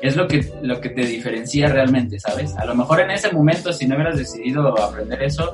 es 0.02 0.16
lo 0.16 0.28
que, 0.28 0.44
lo 0.62 0.80
que 0.80 0.90
te 0.90 1.02
diferencia 1.02 1.68
realmente, 1.68 2.18
¿sabes? 2.20 2.56
A 2.56 2.64
lo 2.64 2.74
mejor 2.74 3.00
en 3.00 3.10
ese 3.10 3.32
momento, 3.32 3.72
si 3.72 3.86
no 3.86 3.94
hubieras 3.94 4.18
decidido 4.18 4.78
aprender 4.78 5.22
eso, 5.22 5.52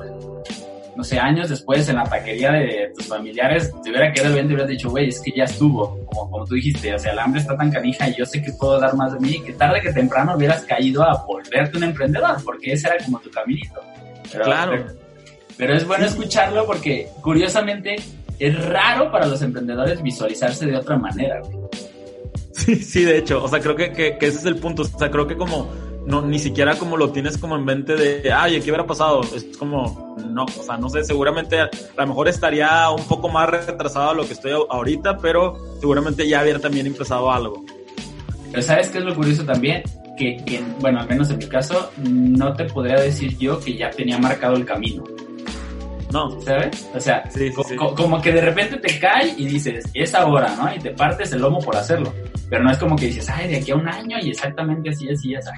no 0.95 1.03
sé, 1.03 1.17
años 1.17 1.49
después 1.49 1.87
en 1.89 1.95
la 1.95 2.03
taquería 2.03 2.51
de 2.51 2.91
tus 2.95 3.07
familiares, 3.07 3.73
te 3.83 3.89
hubiera 3.89 4.11
quedado 4.11 4.33
bien, 4.35 4.47
te 4.47 4.53
hubieras 4.53 4.69
dicho, 4.69 4.89
güey, 4.89 5.09
es 5.09 5.19
que 5.19 5.31
ya 5.35 5.45
estuvo, 5.45 6.05
como, 6.05 6.29
como 6.29 6.45
tú 6.45 6.55
dijiste, 6.55 6.93
o 6.93 6.99
sea, 6.99 7.13
el 7.13 7.19
hambre 7.19 7.41
está 7.41 7.57
tan 7.57 7.71
canija 7.71 8.09
y 8.09 8.15
yo 8.15 8.25
sé 8.25 8.41
que 8.41 8.51
puedo 8.53 8.79
dar 8.79 8.95
más 8.95 9.13
de 9.13 9.19
mí, 9.19 9.41
que 9.43 9.53
tarde 9.53 9.81
que 9.81 9.91
temprano 9.91 10.35
hubieras 10.35 10.63
caído 10.65 11.03
a 11.03 11.23
volverte 11.25 11.77
un 11.77 11.85
emprendedor, 11.85 12.43
porque 12.43 12.73
ese 12.73 12.87
era 12.87 13.03
como 13.03 13.19
tu 13.19 13.31
caminito. 13.31 13.81
claro. 14.31 14.85
Pero, 15.55 15.75
es 15.75 15.85
bueno 15.85 16.05
escucharlo 16.05 16.65
porque, 16.65 17.07
curiosamente, 17.21 17.95
es 18.39 18.65
raro 18.65 19.11
para 19.11 19.27
los 19.27 19.39
emprendedores 19.43 20.01
visualizarse 20.01 20.65
de 20.65 20.75
otra 20.75 20.97
manera, 20.97 21.41
Sí, 22.53 22.75
sí, 22.75 23.03
de 23.03 23.17
hecho, 23.17 23.43
o 23.43 23.47
sea, 23.47 23.59
creo 23.59 23.75
que, 23.75 23.91
que, 23.91 24.17
ese 24.19 24.37
es 24.37 24.45
el 24.45 24.57
punto, 24.57 24.83
o 24.83 24.85
sea, 24.85 25.09
creo 25.09 25.27
que 25.27 25.35
como, 25.35 25.71
no, 26.05 26.21
ni 26.21 26.37
siquiera 26.37 26.77
como 26.77 26.97
lo 26.97 27.11
tienes 27.11 27.37
como 27.37 27.55
en 27.55 27.65
mente 27.65 27.95
de, 27.95 28.31
ay, 28.31 28.61
¿qué 28.61 28.69
hubiera 28.69 28.85
pasado? 28.85 29.21
Es 29.35 29.45
como, 29.57 30.15
no, 30.29 30.45
o 30.45 30.63
sea, 30.63 30.77
no 30.77 30.87
sé, 30.87 31.03
seguramente 31.03 31.59
a 31.59 31.69
lo 31.97 32.07
mejor 32.07 32.27
estaría 32.27 32.89
un 32.91 33.03
poco 33.05 33.27
más 33.27 33.49
retrasado 33.49 34.11
a 34.11 34.13
lo 34.13 34.27
que 34.27 34.33
estoy 34.33 34.51
ahorita, 34.51 35.17
pero 35.17 35.57
seguramente 35.79 36.27
ya 36.27 36.41
había 36.41 36.59
también 36.59 36.85
empezado 36.85 37.31
algo. 37.31 37.65
Pero 38.51 38.61
¿sabes 38.61 38.89
qué 38.89 38.99
es 38.99 39.03
lo 39.03 39.15
curioso 39.15 39.43
también? 39.43 39.81
Que, 40.15 40.37
que, 40.45 40.63
bueno, 40.79 40.99
al 40.99 41.09
menos 41.09 41.31
en 41.31 41.39
mi 41.39 41.47
caso, 41.47 41.91
no 41.97 42.53
te 42.53 42.65
podría 42.65 42.99
decir 42.99 43.35
yo 43.39 43.59
que 43.59 43.75
ya 43.75 43.89
tenía 43.89 44.19
marcado 44.19 44.55
el 44.55 44.63
camino. 44.63 45.03
No. 46.13 46.39
¿Sabes? 46.41 46.87
O 46.93 46.99
sea, 46.99 47.23
como 47.95 48.21
que 48.21 48.31
de 48.31 48.41
repente 48.41 48.77
te 48.77 48.99
cae 48.99 49.33
y 49.35 49.47
dices, 49.47 49.89
es 49.95 50.13
ahora, 50.13 50.55
¿no? 50.55 50.73
Y 50.73 50.77
te 50.77 50.91
partes 50.91 51.33
el 51.33 51.41
lomo 51.41 51.59
por 51.59 51.75
hacerlo. 51.75 52.13
Pero 52.49 52.63
no 52.63 52.71
es 52.71 52.77
como 52.77 52.95
que 52.95 53.07
dices, 53.07 53.27
ay, 53.29 53.49
de 53.49 53.57
aquí 53.57 53.71
a 53.71 53.75
un 53.75 53.87
año 53.87 54.17
y 54.21 54.29
exactamente 54.29 54.91
así, 54.91 55.09
así, 55.09 55.33
así. 55.33 55.49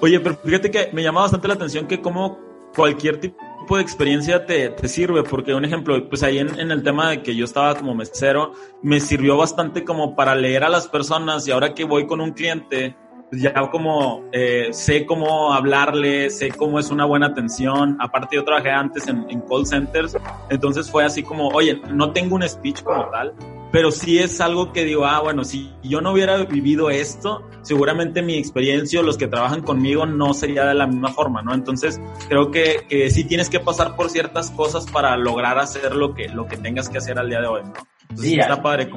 Oye, 0.00 0.20
pero 0.20 0.36
fíjate 0.36 0.70
que 0.70 0.90
me 0.92 1.02
llama 1.02 1.22
bastante 1.22 1.48
la 1.48 1.54
atención 1.54 1.86
que 1.88 2.00
como 2.00 2.38
cualquier 2.76 3.18
tipo 3.18 3.76
de 3.76 3.82
experiencia 3.82 4.46
te, 4.46 4.68
te 4.68 4.86
sirve, 4.86 5.24
porque 5.24 5.52
un 5.52 5.64
ejemplo, 5.64 6.08
pues 6.08 6.22
ahí 6.22 6.38
en, 6.38 6.60
en, 6.60 6.70
el 6.70 6.84
tema 6.84 7.10
de 7.10 7.22
que 7.22 7.34
yo 7.34 7.44
estaba 7.44 7.74
como 7.74 7.94
mesero, 7.94 8.52
me 8.82 9.00
sirvió 9.00 9.36
bastante 9.36 9.82
como 9.82 10.14
para 10.14 10.36
leer 10.36 10.62
a 10.62 10.68
las 10.68 10.86
personas 10.86 11.48
y 11.48 11.50
ahora 11.50 11.74
que 11.74 11.82
voy 11.82 12.06
con 12.06 12.20
un 12.20 12.32
cliente, 12.32 12.94
ya 13.32 13.52
como 13.70 14.24
eh, 14.32 14.68
sé 14.72 15.06
cómo 15.06 15.52
hablarle, 15.52 16.30
sé 16.30 16.50
cómo 16.50 16.78
es 16.78 16.90
una 16.90 17.04
buena 17.04 17.26
atención. 17.26 17.96
Aparte 18.00 18.36
yo 18.36 18.44
trabajé 18.44 18.70
antes 18.70 19.08
en, 19.08 19.26
en, 19.28 19.40
call 19.40 19.66
centers, 19.66 20.16
entonces 20.50 20.90
fue 20.90 21.04
así 21.04 21.22
como, 21.22 21.48
oye, 21.48 21.80
no 21.90 22.12
tengo 22.12 22.36
un 22.36 22.48
speech 22.48 22.82
como 22.82 23.08
tal, 23.10 23.34
pero 23.72 23.90
sí 23.90 24.18
es 24.18 24.40
algo 24.40 24.72
que 24.72 24.84
digo, 24.84 25.04
ah, 25.04 25.20
bueno, 25.20 25.44
si 25.44 25.72
yo 25.82 26.00
no 26.00 26.12
hubiera 26.12 26.36
vivido 26.44 26.88
esto, 26.88 27.42
seguramente 27.62 28.22
mi 28.22 28.36
experiencia 28.36 29.00
o 29.00 29.02
los 29.02 29.18
que 29.18 29.26
trabajan 29.26 29.62
conmigo 29.62 30.06
no 30.06 30.34
sería 30.34 30.64
de 30.64 30.74
la 30.74 30.86
misma 30.86 31.08
forma, 31.08 31.42
¿no? 31.42 31.52
Entonces, 31.52 32.00
creo 32.28 32.50
que, 32.50 32.86
que 32.88 33.10
sí 33.10 33.24
tienes 33.24 33.50
que 33.50 33.60
pasar 33.60 33.96
por 33.96 34.08
ciertas 34.08 34.50
cosas 34.50 34.86
para 34.86 35.16
lograr 35.16 35.58
hacer 35.58 35.94
lo 35.94 36.14
que, 36.14 36.28
lo 36.28 36.46
que 36.46 36.56
tengas 36.56 36.88
que 36.88 36.98
hacer 36.98 37.18
al 37.18 37.28
día 37.28 37.40
de 37.40 37.48
hoy, 37.48 37.62
¿no? 37.64 37.74
Entonces, 38.08 38.30
Sí, 38.30 38.38
está 38.38 38.62
padre. 38.62 38.88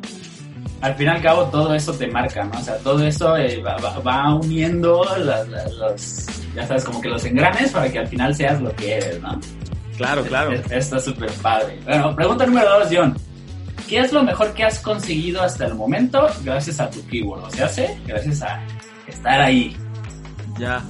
Al 0.82 0.96
fin 0.96 1.08
y 1.08 1.10
al 1.10 1.22
cabo, 1.22 1.44
todo 1.46 1.74
eso 1.74 1.94
te 1.94 2.08
marca, 2.08 2.44
¿no? 2.46 2.58
O 2.58 2.64
sea, 2.64 2.78
todo 2.78 3.04
eso 3.06 3.36
eh, 3.36 3.62
va, 3.62 3.76
va- 3.78 4.00
va 4.00 4.34
uniendo 4.36 5.04
las- 5.18 5.48
las- 5.50 5.74
los, 5.74 6.26
ya 6.56 6.66
sabes, 6.66 6.86
como 6.86 7.02
que 7.02 7.10
los 7.10 7.24
engranes 7.26 7.72
para 7.72 7.92
que 7.92 8.00
al 8.00 8.08
final 8.08 8.34
seas 8.34 8.62
lo 8.62 8.74
que 8.76 8.94
eres, 8.96 9.22
¿no? 9.22 9.38
Claro, 9.98 10.24
claro. 10.24 10.54
Es- 10.54 10.72
Está 10.72 11.00
súper 11.00 11.30
padre. 11.42 11.78
Bueno, 11.84 12.16
pregunta 12.16 12.46
número 12.46 12.80
dos, 12.80 12.88
John. 12.92 13.16
¿Qué 13.90 14.00
es 14.00 14.14
lo 14.14 14.24
mejor 14.24 14.54
que 14.54 14.64
has 14.64 14.80
conseguido 14.80 15.42
hasta 15.42 15.66
el 15.66 15.74
momento 15.76 16.28
gracias 16.46 16.80
a 16.80 16.90
tu 16.90 17.06
keyword? 17.08 17.44
O 17.46 17.50
sea, 17.52 17.68
¿sí? 17.68 17.84
gracias 18.06 18.42
a 18.44 18.62
estar 19.08 19.42
ahí. 19.42 19.76
Ya. 20.60 20.82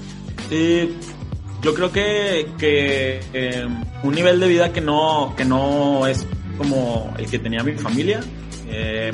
Eh, 0.51 0.91
yo 1.63 1.74
creo 1.74 1.91
que, 1.91 2.48
que 2.60 3.22
eh, 3.34 3.67
un 4.03 4.13
nivel 4.13 4.39
de 4.39 4.48
vida 4.48 4.72
que 4.74 4.81
no, 4.81 5.34
que 5.38 5.46
no 5.46 6.05
es 6.08 6.25
como 6.58 7.12
el 7.17 7.29
que 7.29 7.39
tenía 7.39 7.63
mi 7.63 7.74
familia. 7.74 8.19
Eh, 8.67 9.12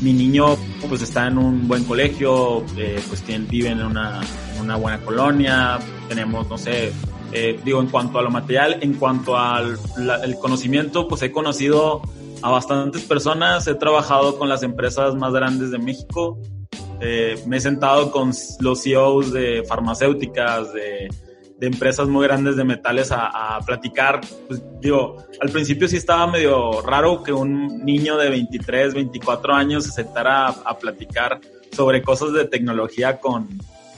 mi 0.00 0.12
niño 0.12 0.56
pues 0.88 1.02
está 1.02 1.26
en 1.26 1.38
un 1.38 1.66
buen 1.66 1.84
colegio, 1.84 2.64
eh, 2.76 3.00
pues 3.08 3.22
tiene, 3.22 3.46
vive 3.48 3.68
en 3.70 3.82
una, 3.82 4.20
una 4.60 4.76
buena 4.76 4.98
colonia, 5.00 5.78
tenemos, 6.08 6.48
no 6.48 6.56
sé, 6.56 6.92
eh, 7.32 7.60
digo, 7.64 7.80
en 7.80 7.88
cuanto 7.88 8.18
a 8.18 8.22
lo 8.22 8.30
material, 8.30 8.78
en 8.80 8.94
cuanto 8.94 9.36
al 9.36 9.78
conocimiento, 10.40 11.08
pues 11.08 11.22
he 11.22 11.32
conocido 11.32 12.02
a 12.42 12.50
bastantes 12.50 13.02
personas, 13.02 13.66
he 13.66 13.74
trabajado 13.74 14.38
con 14.38 14.48
las 14.48 14.62
empresas 14.62 15.14
más 15.14 15.32
grandes 15.32 15.70
de 15.70 15.78
México, 15.78 16.38
eh, 17.00 17.40
me 17.46 17.58
he 17.58 17.60
sentado 17.60 18.10
con 18.10 18.32
los 18.60 18.82
CEOs 18.82 19.32
de 19.32 19.64
farmacéuticas, 19.68 20.72
de, 20.72 21.08
de 21.58 21.66
empresas 21.66 22.08
muy 22.08 22.24
grandes 22.26 22.56
de 22.56 22.64
metales 22.64 23.10
a, 23.10 23.58
platicar. 23.66 24.20
Pues, 24.46 24.62
digo, 24.80 25.24
al 25.40 25.50
principio 25.50 25.88
sí 25.88 25.96
estaba 25.96 26.26
medio 26.26 26.80
raro 26.82 27.22
que 27.22 27.32
un 27.32 27.84
niño 27.84 28.16
de 28.16 28.30
23, 28.30 28.94
24 28.94 29.54
años 29.54 29.84
se 29.84 29.90
sentara 29.90 30.46
a, 30.46 30.50
a 30.64 30.78
platicar 30.78 31.40
sobre 31.72 32.02
cosas 32.02 32.32
de 32.32 32.44
tecnología 32.44 33.18
con, 33.18 33.48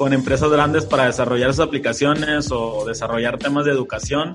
con 0.00 0.14
empresas 0.14 0.50
grandes 0.50 0.86
para 0.86 1.04
desarrollar 1.04 1.52
sus 1.52 1.60
aplicaciones 1.60 2.50
o 2.50 2.86
desarrollar 2.86 3.38
temas 3.38 3.66
de 3.66 3.72
educación. 3.72 4.34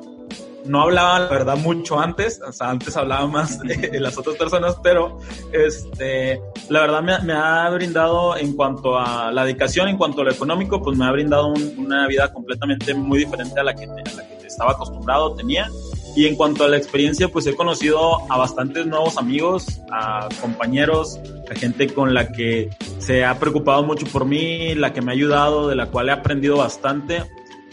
No 0.65 0.81
hablaba, 0.81 1.19
la 1.19 1.27
verdad, 1.27 1.57
mucho 1.57 1.99
antes, 1.99 2.41
o 2.47 2.51
sea, 2.51 2.69
antes 2.71 2.95
hablaba 2.97 3.27
más 3.27 3.59
de 3.59 3.99
las 3.99 4.17
otras 4.17 4.35
personas, 4.35 4.75
pero 4.81 5.19
este, 5.51 6.41
la 6.69 6.81
verdad 6.81 7.01
me, 7.23 7.33
ha 7.33 7.69
brindado 7.69 8.35
en 8.35 8.53
cuanto 8.53 8.97
a 8.97 9.31
la 9.31 9.45
dedicación, 9.45 9.87
en 9.89 9.97
cuanto 9.97 10.21
a 10.21 10.25
lo 10.25 10.31
económico, 10.31 10.81
pues 10.81 10.97
me 10.97 11.05
ha 11.05 11.11
brindado 11.11 11.47
un- 11.47 11.75
una 11.77 12.07
vida 12.07 12.31
completamente 12.33 12.93
muy 12.93 13.19
diferente 13.19 13.59
a 13.59 13.63
la, 13.63 13.75
que, 13.75 13.83
a 13.85 13.87
la 13.87 14.27
que 14.27 14.47
estaba 14.47 14.71
acostumbrado, 14.71 15.35
tenía. 15.35 15.69
Y 16.15 16.27
en 16.27 16.35
cuanto 16.35 16.63
a 16.63 16.69
la 16.69 16.77
experiencia, 16.77 17.27
pues 17.27 17.45
he 17.45 17.55
conocido 17.55 18.31
a 18.31 18.37
bastantes 18.37 18.85
nuevos 18.85 19.17
amigos, 19.17 19.81
a 19.91 20.29
compañeros, 20.39 21.19
a 21.51 21.55
gente 21.55 21.93
con 21.93 22.13
la 22.13 22.31
que 22.31 22.69
se 22.99 23.25
ha 23.25 23.37
preocupado 23.37 23.83
mucho 23.83 24.05
por 24.07 24.23
mí, 24.25 24.73
la 24.75 24.93
que 24.93 25.01
me 25.01 25.11
ha 25.11 25.13
ayudado, 25.13 25.67
de 25.67 25.75
la 25.75 25.87
cual 25.87 26.07
he 26.09 26.13
aprendido 26.13 26.57
bastante. 26.57 27.23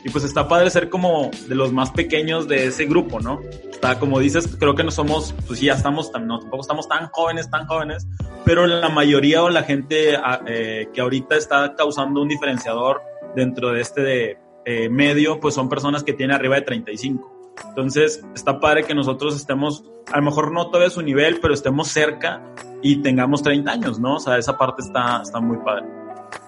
Y 0.04 0.11
pues 0.11 0.25
está 0.25 0.49
padre 0.49 0.71
ser 0.71 0.88
como 0.90 1.30
de 1.49 1.54
los 1.54 1.73
más 1.73 1.90
pequeños 1.90 2.49
de 2.49 2.66
ese 2.66 2.87
grupo, 2.87 3.21
¿no? 3.21 3.40
Está, 3.71 3.99
como 3.99 4.18
dices, 4.18 4.56
creo 4.59 4.75
que 4.75 4.82
no 4.82 4.90
somos, 4.90 5.35
pues 5.47 5.61
sí, 5.61 5.66
ya 5.66 5.75
estamos, 5.75 6.11
no, 6.21 6.40
tampoco 6.40 6.62
estamos 6.62 6.88
tan 6.88 7.09
jóvenes, 7.09 7.49
tan 7.50 7.66
jóvenes, 7.66 8.09
pero 8.44 8.66
la 8.66 8.88
mayoría 8.88 9.42
o 9.42 9.50
la 9.50 9.62
gente 9.62 10.16
ah, 10.16 10.40
eh, 10.47 10.88
que 10.92 11.00
ahorita 11.00 11.37
está 11.37 11.75
causando 11.76 12.21
un 12.21 12.28
diferenciador 12.28 13.00
dentro 13.37 13.73
de 13.73 13.80
este 13.80 14.00
de, 14.02 14.38
eh, 14.64 14.88
medio, 14.88 15.40
pues 15.40 15.54
son 15.54 15.68
personas 15.68 16.04
que 16.04 16.12
tienen 16.12 16.37
arriba 16.37 16.54
de 16.54 16.62
35. 16.62 17.52
Entonces, 17.68 18.25
está 18.35 18.61
padre 18.61 18.85
que 18.85 18.94
nosotros 18.94 19.35
estemos, 19.35 19.85
a 20.12 20.18
lo 20.18 20.23
mejor 20.23 20.52
no 20.52 20.68
todavía 20.68 20.90
su 20.90 21.02
nivel, 21.02 21.40
pero 21.40 21.52
estemos 21.52 21.88
cerca 21.88 22.42
y 22.81 23.03
tengamos 23.03 23.42
30 23.42 23.70
años, 23.70 23.98
¿no? 23.98 24.16
O 24.16 24.20
sea, 24.20 24.38
esa 24.38 24.57
parte 24.57 24.83
está, 24.83 25.20
está 25.22 25.40
muy 25.40 25.59
padre. 25.59 26.02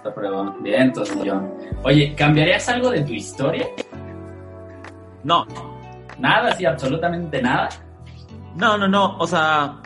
Está 0.04 0.14
prueba. 0.14 0.54
Bien, 0.60 0.82
entonces, 0.82 1.16
John. 1.24 1.50
Oye, 1.82 2.14
¿cambiarías 2.14 2.68
algo 2.68 2.90
de 2.90 3.00
tu 3.04 3.14
historia? 3.14 3.66
No, 5.22 5.46
Nada, 6.18 6.54
sí, 6.54 6.66
absolutamente 6.66 7.40
nada. 7.40 7.70
No, 8.54 8.76
no, 8.76 8.86
no. 8.86 9.16
O 9.16 9.26
sea, 9.26 9.80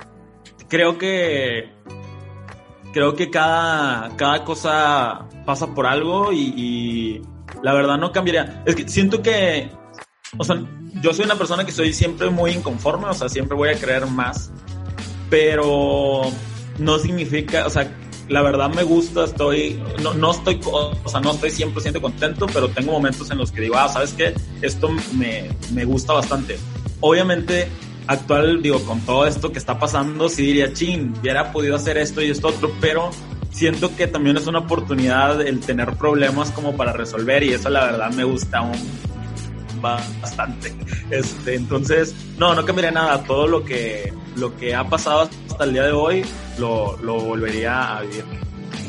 creo 0.66 0.98
que. 0.98 1.70
Creo 2.92 3.14
que 3.14 3.30
cada, 3.30 4.16
cada 4.16 4.44
cosa 4.44 5.24
pasa 5.46 5.72
por 5.72 5.86
algo 5.86 6.32
y, 6.32 6.52
y 6.56 7.22
la 7.62 7.72
verdad 7.72 7.96
no 7.96 8.10
cambiaría. 8.10 8.64
Es 8.66 8.74
que 8.74 8.88
siento 8.88 9.22
que. 9.22 9.70
O 10.36 10.42
sea, 10.42 10.56
yo 11.00 11.14
soy 11.14 11.26
una 11.26 11.36
persona 11.36 11.64
que 11.64 11.70
soy 11.70 11.92
siempre 11.92 12.28
muy 12.28 12.50
inconforme, 12.50 13.06
o 13.06 13.14
sea, 13.14 13.28
siempre 13.28 13.56
voy 13.56 13.68
a 13.68 13.78
creer 13.78 14.04
más. 14.06 14.50
Pero 15.30 16.22
no 16.80 16.98
significa, 16.98 17.64
o 17.64 17.70
sea, 17.70 17.88
la 18.28 18.42
verdad 18.42 18.70
me 18.70 18.82
gusta, 18.82 19.24
estoy, 19.24 19.82
no, 20.02 20.14
no 20.14 20.32
estoy, 20.32 20.60
o 20.64 21.08
sea, 21.08 21.20
no 21.20 21.32
estoy 21.32 21.50
100% 21.50 22.00
contento, 22.00 22.46
pero 22.52 22.68
tengo 22.68 22.92
momentos 22.92 23.30
en 23.30 23.38
los 23.38 23.50
que 23.50 23.62
digo, 23.62 23.76
ah, 23.76 23.88
¿sabes 23.88 24.12
qué? 24.12 24.34
Esto 24.62 24.90
me, 25.14 25.50
me 25.72 25.84
gusta 25.84 26.12
bastante. 26.12 26.58
Obviamente, 27.00 27.68
actual, 28.06 28.62
digo, 28.62 28.80
con 28.84 29.00
todo 29.00 29.26
esto 29.26 29.52
que 29.52 29.58
está 29.58 29.78
pasando, 29.78 30.28
sí 30.28 30.42
diría, 30.42 30.72
chin, 30.72 31.14
hubiera 31.20 31.52
podido 31.52 31.76
hacer 31.76 31.96
esto 31.96 32.22
y 32.22 32.30
esto 32.30 32.48
otro, 32.48 32.70
pero 32.80 33.10
siento 33.50 33.94
que 33.96 34.06
también 34.06 34.36
es 34.36 34.46
una 34.46 34.60
oportunidad 34.60 35.40
el 35.40 35.60
tener 35.60 35.96
problemas 35.96 36.50
como 36.50 36.76
para 36.76 36.92
resolver 36.92 37.42
y 37.42 37.54
eso 37.54 37.70
la 37.70 37.86
verdad 37.86 38.10
me 38.12 38.24
gusta 38.24 38.62
bastante. 39.80 40.72
Este, 41.10 41.54
entonces, 41.54 42.14
no, 42.38 42.54
no 42.54 42.64
cambiaría 42.64 42.90
nada. 42.92 43.22
Todo 43.24 43.46
lo 43.46 43.64
que, 43.64 44.12
lo 44.36 44.56
que 44.56 44.74
ha 44.74 44.84
pasado 44.84 45.28
hasta 45.50 45.64
el 45.64 45.72
día 45.72 45.84
de 45.84 45.92
hoy 45.92 46.24
lo, 46.58 46.96
lo 46.98 47.20
volvería 47.20 47.96
a 47.98 48.02
vivir. 48.02 48.24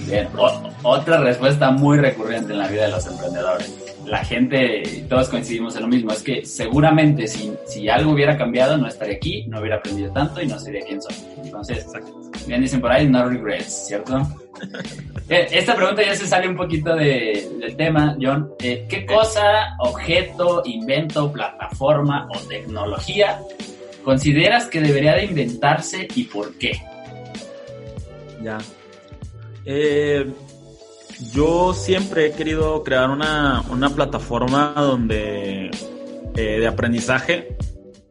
Bien, 0.08 0.28
o- 0.38 0.70
otra 0.84 1.18
respuesta 1.22 1.72
muy 1.72 1.98
recurrente 1.98 2.54
en 2.54 2.60
la 2.60 2.68
vida 2.68 2.84
de 2.84 2.90
los 2.92 3.06
emprendedores. 3.06 3.76
La 4.06 4.24
gente, 4.26 5.06
todos 5.08 5.30
coincidimos 5.30 5.76
en 5.76 5.84
lo 5.84 5.88
mismo, 5.88 6.12
es 6.12 6.24
que 6.24 6.44
seguramente 6.44 7.28
si, 7.28 7.54
si 7.68 7.90
algo 7.90 8.14
hubiera 8.14 8.36
cambiado 8.38 8.76
no 8.76 8.88
estaría 8.88 9.16
aquí, 9.18 9.46
no 9.48 9.60
hubiera 9.60 9.76
aprendido 9.76 10.12
tanto 10.12 10.42
y 10.42 10.48
no 10.48 10.58
sería 10.60 10.82
quien 10.84 11.00
soy. 11.00 11.14
Entonces, 11.44 11.86
bien 12.50 12.62
dicen 12.62 12.82
por 12.82 12.92
ahí, 12.92 13.08
no 13.08 13.28
regrets, 13.30 13.88
¿cierto? 13.88 14.20
Eh, 15.30 15.48
Esta 15.52 15.76
pregunta 15.76 16.02
ya 16.04 16.16
se 16.16 16.26
sale 16.28 16.48
un 16.50 16.58
poquito 16.58 16.96
de- 16.96 17.48
del 17.60 17.78
tema, 17.78 18.18
John. 18.20 18.50
Eh, 18.60 18.88
¿Qué 18.90 19.06
cosa, 19.06 19.76
objeto, 19.80 20.64
invento, 20.66 21.32
plataforma 21.32 22.28
o 22.36 22.40
tecnología 22.48 23.40
consideras 24.04 24.66
que 24.66 24.82
debería 24.82 25.14
de 25.14 25.26
inventarse 25.26 26.08
y 26.16 26.24
por 26.24 26.56
qué? 26.58 26.82
Ya. 28.42 28.58
Eh, 29.66 30.26
yo 31.32 31.74
siempre 31.76 32.26
he 32.28 32.32
querido 32.32 32.84
crear 32.84 33.12
una, 33.12 33.62
una 33.70 33.92
plataforma 33.92 34.74
donde 34.76 35.70
eh, 36.36 36.60
de 36.60 36.68
aprendizaje, 36.68 37.56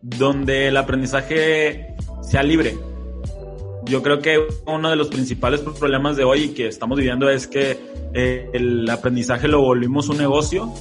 donde 0.01 0.69
el 0.69 0.77
aprendizaje 0.77 1.95
sea 2.23 2.45
libre. 2.45 2.77
Yo 3.89 4.03
creo 4.03 4.21
que 4.21 4.39
uno 4.67 4.91
de 4.91 4.97
los 4.97 5.09
principales 5.09 5.61
problemas 5.61 6.17
de 6.17 6.25
hoy 6.25 6.51
que 6.51 6.69
estamos 6.69 6.99
viviendo 6.99 7.31
es 7.31 7.47
que 7.47 7.79
eh, 8.13 8.51
el 8.53 8.89
aprendizaje 8.91 9.49
lo 9.49 9.63
volvimos 9.63 10.09
un 10.11 10.19
negocio 10.19 10.73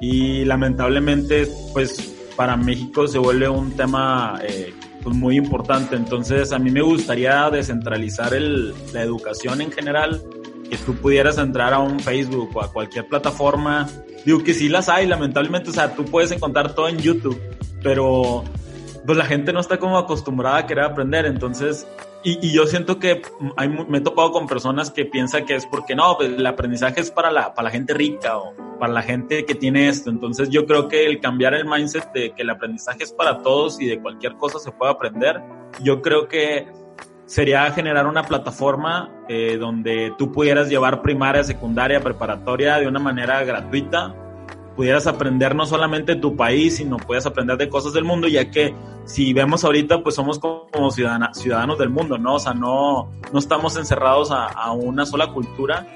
y 0.00 0.46
lamentablemente 0.46 1.46
pues 1.74 2.14
para 2.36 2.56
México 2.56 3.06
se 3.06 3.18
vuelve 3.18 3.50
un 3.50 3.72
tema 3.76 4.40
eh, 4.42 4.72
pues, 5.02 5.14
muy 5.14 5.36
importante. 5.36 5.94
Entonces 5.94 6.52
a 6.52 6.58
mí 6.58 6.70
me 6.70 6.80
gustaría 6.80 7.50
descentralizar 7.50 8.32
el, 8.32 8.72
la 8.94 9.02
educación 9.02 9.60
en 9.60 9.70
general, 9.70 10.22
que 10.70 10.78
tú 10.78 10.94
pudieras 10.94 11.36
entrar 11.36 11.74
a 11.74 11.80
un 11.80 12.00
Facebook 12.00 12.50
o 12.54 12.62
a 12.62 12.72
cualquier 12.72 13.08
plataforma. 13.08 13.90
Digo 14.24 14.42
que 14.42 14.54
sí 14.54 14.70
las 14.70 14.88
hay, 14.88 15.06
lamentablemente, 15.06 15.68
o 15.68 15.72
sea, 15.72 15.94
tú 15.94 16.06
puedes 16.06 16.30
encontrar 16.30 16.74
todo 16.74 16.88
en 16.88 16.96
YouTube, 16.96 17.38
pero 17.82 18.44
pues 19.04 19.16
la 19.16 19.24
gente 19.24 19.52
no 19.52 19.60
está 19.60 19.78
como 19.78 19.98
acostumbrada 19.98 20.58
a 20.58 20.66
querer 20.66 20.84
aprender, 20.84 21.26
entonces, 21.26 21.86
y, 22.22 22.46
y 22.46 22.52
yo 22.52 22.66
siento 22.66 22.98
que 22.98 23.22
hay, 23.56 23.68
me 23.68 23.98
he 23.98 24.00
topado 24.00 24.32
con 24.32 24.46
personas 24.46 24.90
que 24.90 25.04
piensan 25.04 25.46
que 25.46 25.54
es 25.54 25.66
porque 25.66 25.94
no, 25.94 26.16
pues 26.16 26.30
el 26.30 26.46
aprendizaje 26.46 27.00
es 27.00 27.10
para 27.10 27.30
la, 27.30 27.54
para 27.54 27.68
la 27.68 27.70
gente 27.70 27.94
rica 27.94 28.38
o 28.38 28.54
para 28.78 28.92
la 28.92 29.02
gente 29.02 29.44
que 29.44 29.54
tiene 29.54 29.88
esto, 29.88 30.10
entonces 30.10 30.48
yo 30.50 30.66
creo 30.66 30.88
que 30.88 31.06
el 31.06 31.20
cambiar 31.20 31.54
el 31.54 31.66
mindset 31.66 32.12
de 32.12 32.32
que 32.32 32.42
el 32.42 32.50
aprendizaje 32.50 33.04
es 33.04 33.12
para 33.12 33.38
todos 33.42 33.80
y 33.80 33.86
de 33.86 34.00
cualquier 34.00 34.36
cosa 34.36 34.58
se 34.58 34.72
puede 34.72 34.92
aprender, 34.92 35.40
yo 35.82 36.02
creo 36.02 36.28
que 36.28 36.66
sería 37.30 37.70
generar 37.70 38.08
una 38.08 38.24
plataforma 38.24 39.08
eh, 39.28 39.56
donde 39.56 40.12
tú 40.18 40.32
pudieras 40.32 40.68
llevar 40.68 41.00
primaria, 41.00 41.44
secundaria, 41.44 42.00
preparatoria 42.00 42.78
de 42.78 42.88
una 42.88 42.98
manera 42.98 43.44
gratuita, 43.44 44.16
pudieras 44.80 45.06
aprender 45.06 45.54
no 45.54 45.66
solamente 45.66 46.14
de 46.14 46.22
tu 46.22 46.36
país, 46.36 46.76
sino 46.78 46.96
puedas 46.96 47.26
aprender 47.26 47.58
de 47.58 47.68
cosas 47.68 47.92
del 47.92 48.02
mundo, 48.02 48.28
ya 48.28 48.50
que 48.50 48.74
si 49.04 49.34
vemos 49.34 49.62
ahorita, 49.62 50.02
pues 50.02 50.14
somos 50.14 50.38
como 50.38 50.90
ciudadanos 50.90 51.78
del 51.78 51.90
mundo, 51.90 52.16
¿no? 52.16 52.36
O 52.36 52.38
sea, 52.38 52.54
no, 52.54 53.10
no 53.30 53.38
estamos 53.38 53.76
encerrados 53.76 54.30
a, 54.30 54.46
a 54.46 54.72
una 54.72 55.04
sola 55.04 55.34
cultura. 55.34 55.86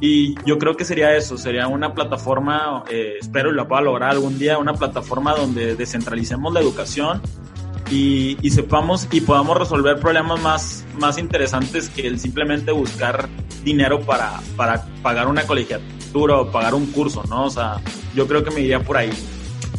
Y 0.00 0.34
yo 0.44 0.58
creo 0.58 0.76
que 0.76 0.84
sería 0.84 1.16
eso, 1.16 1.38
sería 1.38 1.68
una 1.68 1.94
plataforma, 1.94 2.82
eh, 2.90 3.18
espero 3.20 3.52
y 3.52 3.54
la 3.54 3.68
pueda 3.68 3.82
lograr 3.82 4.10
algún 4.10 4.36
día, 4.36 4.58
una 4.58 4.74
plataforma 4.74 5.36
donde 5.36 5.76
descentralicemos 5.76 6.52
la 6.52 6.58
educación 6.58 7.22
y, 7.88 8.36
y, 8.42 8.50
sepamos 8.50 9.06
y 9.12 9.20
podamos 9.20 9.56
resolver 9.56 10.00
problemas 10.00 10.42
más, 10.42 10.84
más 10.98 11.18
interesantes 11.18 11.88
que 11.88 12.08
el 12.08 12.18
simplemente 12.18 12.72
buscar 12.72 13.28
dinero 13.62 14.00
para, 14.00 14.40
para 14.56 14.84
pagar 15.04 15.28
una 15.28 15.44
colegiatura 15.44 16.40
o 16.40 16.50
pagar 16.50 16.74
un 16.74 16.86
curso, 16.86 17.22
¿no? 17.28 17.44
O 17.44 17.50
sea, 17.50 17.80
yo 18.18 18.26
creo 18.26 18.42
que 18.42 18.50
me 18.50 18.62
iría 18.62 18.80
por 18.80 18.96
ahí. 18.96 19.10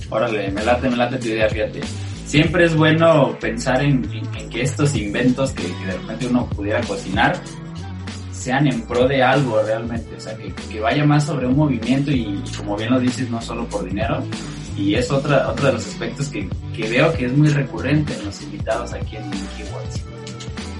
Órale, 0.09 0.49
me 0.49 0.63
late, 0.63 0.89
me 0.89 0.95
late 0.95 1.17
tu 1.17 1.27
idea, 1.27 1.49
fíjate. 1.49 1.81
Siempre 2.25 2.65
es 2.65 2.75
bueno 2.75 3.37
pensar 3.37 3.83
en, 3.83 4.09
en, 4.13 4.49
que 4.49 4.61
estos 4.61 4.95
inventos 4.95 5.51
que, 5.51 5.63
que, 5.63 5.85
de 5.85 5.91
repente 5.91 6.27
uno 6.27 6.47
pudiera 6.47 6.79
cocinar 6.81 7.35
sean 8.31 8.67
en 8.67 8.81
pro 8.87 9.09
de 9.09 9.21
algo 9.21 9.61
realmente, 9.61 10.15
o 10.15 10.19
sea, 10.21 10.37
que, 10.37 10.53
que 10.53 10.79
vaya 10.79 11.03
más 11.03 11.25
sobre 11.25 11.47
un 11.47 11.57
movimiento 11.57 12.11
y, 12.11 12.21
y, 12.21 12.51
como 12.55 12.77
bien 12.77 12.91
lo 12.91 12.99
dices, 13.01 13.29
no 13.29 13.41
solo 13.41 13.67
por 13.67 13.83
dinero. 13.83 14.23
Y 14.77 14.95
es 14.95 15.11
otra, 15.11 15.49
otro 15.49 15.67
de 15.67 15.73
los 15.73 15.85
aspectos 15.85 16.29
que, 16.29 16.47
que 16.73 16.89
veo 16.89 17.11
que 17.11 17.25
es 17.25 17.33
muy 17.35 17.49
recurrente 17.49 18.13
en 18.13 18.25
los 18.25 18.41
invitados 18.41 18.93
aquí 18.93 19.17
en 19.17 19.29
Keywords. 19.29 20.01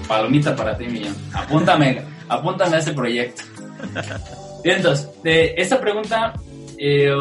Palomita 0.08 0.56
para 0.56 0.74
ti, 0.78 0.86
Millón. 0.86 1.14
Apúntame, 1.34 2.02
apúntame 2.26 2.76
a 2.76 2.78
ese 2.78 2.94
proyecto. 2.94 3.42
Entonces, 4.64 5.10
de 5.22 5.54
esta 5.58 5.78
pregunta 5.78 6.32
eh, 6.80 7.12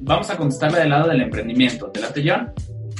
vamos 0.00 0.30
a 0.30 0.36
contestarla 0.36 0.80
del 0.80 0.90
lado 0.90 1.08
del 1.10 1.20
emprendimiento. 1.20 1.86
¿Te 1.88 2.00
late, 2.00 2.24
John? 2.26 2.52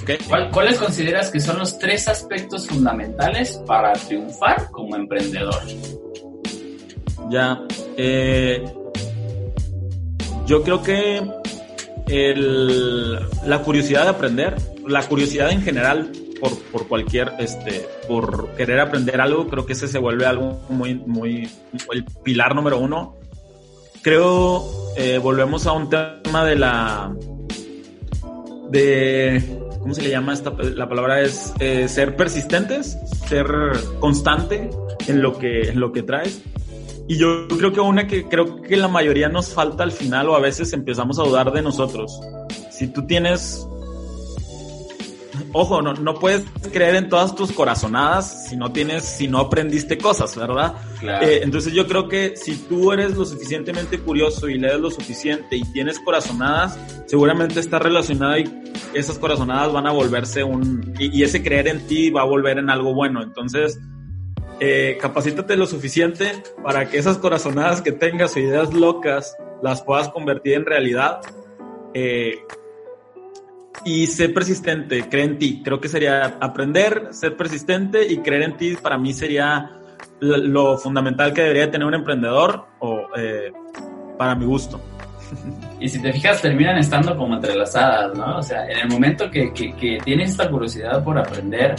Okay. 0.02 0.18
¿Cuál, 0.28 0.50
¿Cuáles 0.50 0.78
consideras 0.78 1.30
que 1.30 1.40
son 1.40 1.58
los 1.58 1.78
tres 1.78 2.06
aspectos 2.06 2.68
fundamentales 2.68 3.60
para 3.66 3.94
triunfar 3.94 4.70
como 4.70 4.94
emprendedor? 4.94 5.62
Ya, 7.30 7.60
eh, 7.96 8.62
yo 10.46 10.62
creo 10.62 10.82
que 10.82 11.22
el, 12.08 13.14
la 13.46 13.62
curiosidad 13.62 14.04
de 14.04 14.10
aprender, 14.10 14.54
la 14.86 15.02
curiosidad 15.02 15.50
en 15.50 15.62
general 15.62 16.12
por, 16.40 16.56
por 16.70 16.86
cualquier, 16.88 17.32
este, 17.38 17.88
por 18.06 18.54
querer 18.54 18.80
aprender 18.80 19.20
algo, 19.20 19.48
creo 19.48 19.66
que 19.66 19.72
ese 19.72 19.88
se 19.88 19.98
vuelve 19.98 20.26
algo 20.26 20.60
muy, 20.68 20.94
muy, 20.94 21.48
el 21.90 22.04
pilar 22.22 22.54
número 22.54 22.78
uno. 22.78 23.16
Creo, 24.06 24.64
eh, 24.96 25.18
volvemos 25.18 25.66
a 25.66 25.72
un 25.72 25.90
tema 25.90 26.44
de 26.44 26.54
la, 26.54 27.12
de, 28.70 29.42
¿cómo 29.80 29.94
se 29.94 30.02
le 30.02 30.10
llama 30.10 30.32
esta? 30.32 30.52
La 30.52 30.88
palabra 30.88 31.22
es 31.22 31.52
eh, 31.58 31.88
ser 31.88 32.14
persistentes, 32.14 32.96
ser 33.26 33.48
constante 33.98 34.70
en 35.08 35.22
lo 35.22 35.36
que, 35.36 35.70
en 35.70 35.80
lo 35.80 35.90
que 35.90 36.04
traes. 36.04 36.40
Y 37.08 37.18
yo 37.18 37.48
creo 37.48 37.72
que 37.72 37.80
una 37.80 38.06
que 38.06 38.28
creo 38.28 38.62
que 38.62 38.76
la 38.76 38.86
mayoría 38.86 39.28
nos 39.28 39.48
falta 39.48 39.82
al 39.82 39.90
final 39.90 40.28
o 40.28 40.36
a 40.36 40.40
veces 40.40 40.72
empezamos 40.72 41.18
a 41.18 41.24
dudar 41.24 41.50
de 41.50 41.62
nosotros. 41.62 42.20
Si 42.70 42.86
tú 42.86 43.08
tienes, 43.08 43.66
ojo, 45.52 45.82
no, 45.82 45.94
no 45.94 46.14
puedes 46.14 46.44
creer 46.72 46.96
en 46.96 47.08
todas 47.08 47.34
tus 47.34 47.52
corazonadas 47.52 48.48
si 48.48 48.56
no 48.56 48.72
tienes, 48.72 49.04
si 49.04 49.28
no 49.28 49.38
aprendiste 49.38 49.98
cosas, 49.98 50.36
¿verdad? 50.36 50.74
Claro. 51.00 51.26
Eh, 51.26 51.40
entonces 51.42 51.72
yo 51.72 51.86
creo 51.86 52.08
que 52.08 52.36
si 52.36 52.56
tú 52.56 52.92
eres 52.92 53.16
lo 53.16 53.24
suficientemente 53.24 53.98
curioso 53.98 54.48
y 54.48 54.58
lees 54.58 54.80
lo 54.80 54.90
suficiente 54.90 55.56
y 55.56 55.62
tienes 55.72 55.98
corazonadas, 56.00 56.78
seguramente 57.06 57.60
está 57.60 57.78
relacionada 57.78 58.38
y 58.38 58.44
esas 58.94 59.18
corazonadas 59.18 59.72
van 59.72 59.86
a 59.86 59.92
volverse 59.92 60.42
un, 60.44 60.94
y, 60.98 61.18
y 61.18 61.22
ese 61.22 61.42
creer 61.42 61.68
en 61.68 61.86
ti 61.86 62.10
va 62.10 62.22
a 62.22 62.26
volver 62.26 62.58
en 62.58 62.70
algo 62.70 62.94
bueno. 62.94 63.22
Entonces, 63.22 63.78
eh, 64.58 64.96
capacítate 65.00 65.54
lo 65.56 65.66
suficiente 65.66 66.32
para 66.62 66.88
que 66.88 66.96
esas 66.96 67.18
corazonadas 67.18 67.82
que 67.82 67.92
tengas 67.92 68.34
o 68.36 68.40
ideas 68.40 68.72
locas 68.72 69.36
las 69.62 69.82
puedas 69.82 70.08
convertir 70.08 70.54
en 70.54 70.64
realidad. 70.64 71.20
Eh, 71.92 72.38
y 73.84 74.06
ser 74.06 74.34
persistente, 74.34 75.08
cree 75.08 75.24
en 75.24 75.38
ti. 75.38 75.62
Creo 75.64 75.80
que 75.80 75.88
sería 75.88 76.36
aprender, 76.40 77.08
ser 77.10 77.36
persistente 77.36 78.06
y 78.06 78.18
creer 78.18 78.42
en 78.42 78.56
ti 78.56 78.76
para 78.76 78.98
mí 78.98 79.12
sería 79.12 79.72
lo 80.20 80.78
fundamental 80.78 81.32
que 81.32 81.42
debería 81.42 81.70
tener 81.70 81.86
un 81.86 81.94
emprendedor 81.94 82.66
o 82.80 83.06
eh, 83.16 83.52
para 84.18 84.34
mi 84.34 84.46
gusto. 84.46 84.80
Y 85.78 85.90
si 85.90 86.00
te 86.00 86.10
fijas, 86.10 86.40
terminan 86.40 86.78
estando 86.78 87.14
como 87.14 87.34
entrelazadas, 87.34 88.16
¿no? 88.16 88.38
O 88.38 88.42
sea, 88.42 88.66
en 88.66 88.78
el 88.78 88.88
momento 88.88 89.30
que, 89.30 89.52
que, 89.52 89.74
que 89.76 89.98
tienes 90.02 90.30
esta 90.30 90.48
curiosidad 90.48 91.04
por 91.04 91.18
aprender, 91.18 91.74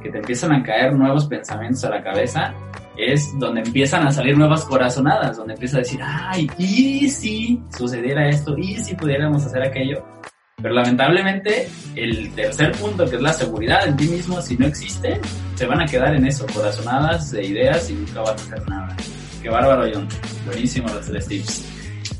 que 0.00 0.08
te 0.08 0.18
empiezan 0.18 0.52
a 0.52 0.62
caer 0.62 0.94
nuevos 0.94 1.26
pensamientos 1.26 1.82
a 1.84 1.90
la 1.90 2.00
cabeza, 2.00 2.54
es 2.96 3.36
donde 3.38 3.62
empiezan 3.62 4.06
a 4.06 4.12
salir 4.12 4.36
nuevas 4.36 4.64
corazonadas, 4.64 5.36
donde 5.36 5.54
empieza 5.54 5.78
a 5.78 5.80
decir, 5.80 6.00
ay, 6.02 6.48
y 6.58 7.08
si 7.08 7.60
sucediera 7.76 8.28
esto, 8.28 8.56
y 8.56 8.76
si 8.76 8.94
pudiéramos 8.94 9.44
hacer 9.44 9.62
aquello. 9.62 10.04
Pero 10.62 10.74
lamentablemente, 10.74 11.68
el 11.96 12.32
tercer 12.34 12.72
punto, 12.72 13.08
que 13.08 13.16
es 13.16 13.22
la 13.22 13.32
seguridad 13.32 13.86
en 13.86 13.96
ti 13.96 14.08
mismo, 14.08 14.40
si 14.42 14.56
no 14.56 14.66
existe, 14.66 15.20
se 15.54 15.66
van 15.66 15.80
a 15.80 15.86
quedar 15.86 16.14
en 16.14 16.26
eso, 16.26 16.46
corazonadas 16.52 17.30
de 17.30 17.46
ideas 17.46 17.90
y 17.90 17.94
nunca 17.94 18.20
vas 18.20 18.30
a 18.30 18.34
hacer 18.34 18.68
nada. 18.68 18.96
Qué 19.42 19.48
bárbaro, 19.48 19.90
John. 19.92 20.06
Buenísimo 20.46 20.88
los 20.88 21.06
tres 21.06 21.26
tips. 21.26 21.64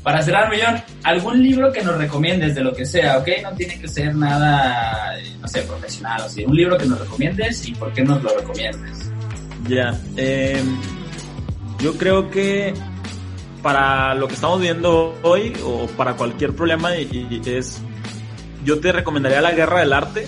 Para 0.03 0.21
cerrar, 0.23 0.49
Millón, 0.49 0.81
¿algún 1.03 1.43
libro 1.43 1.71
que 1.71 1.83
nos 1.83 1.95
recomiendes 1.95 2.55
de 2.55 2.63
lo 2.63 2.73
que 2.73 2.85
sea, 2.85 3.19
ok? 3.19 3.27
No 3.43 3.51
tiene 3.51 3.79
que 3.79 3.87
ser 3.87 4.15
nada, 4.15 5.15
no 5.39 5.47
sé, 5.47 5.61
profesional, 5.61 6.23
o 6.25 6.29
sea, 6.29 6.47
un 6.47 6.55
libro 6.55 6.75
que 6.75 6.87
nos 6.87 6.99
recomiendes 6.99 7.67
y 7.67 7.73
por 7.73 7.93
qué 7.93 8.03
nos 8.03 8.23
lo 8.23 8.35
recomiendas. 8.35 9.11
Ya, 9.67 9.93
eh, 10.17 10.59
yo 11.79 11.95
creo 11.99 12.31
que 12.31 12.73
para 13.61 14.15
lo 14.15 14.27
que 14.27 14.33
estamos 14.33 14.59
viendo 14.59 15.15
hoy 15.21 15.53
o 15.63 15.85
para 15.85 16.15
cualquier 16.15 16.55
problema 16.55 16.95
y, 16.97 17.27
y 17.29 17.49
es, 17.49 17.79
yo 18.63 18.79
te 18.79 18.91
recomendaría 18.91 19.41
La 19.41 19.51
Guerra 19.51 19.79
del 19.79 19.93
Arte. 19.93 20.27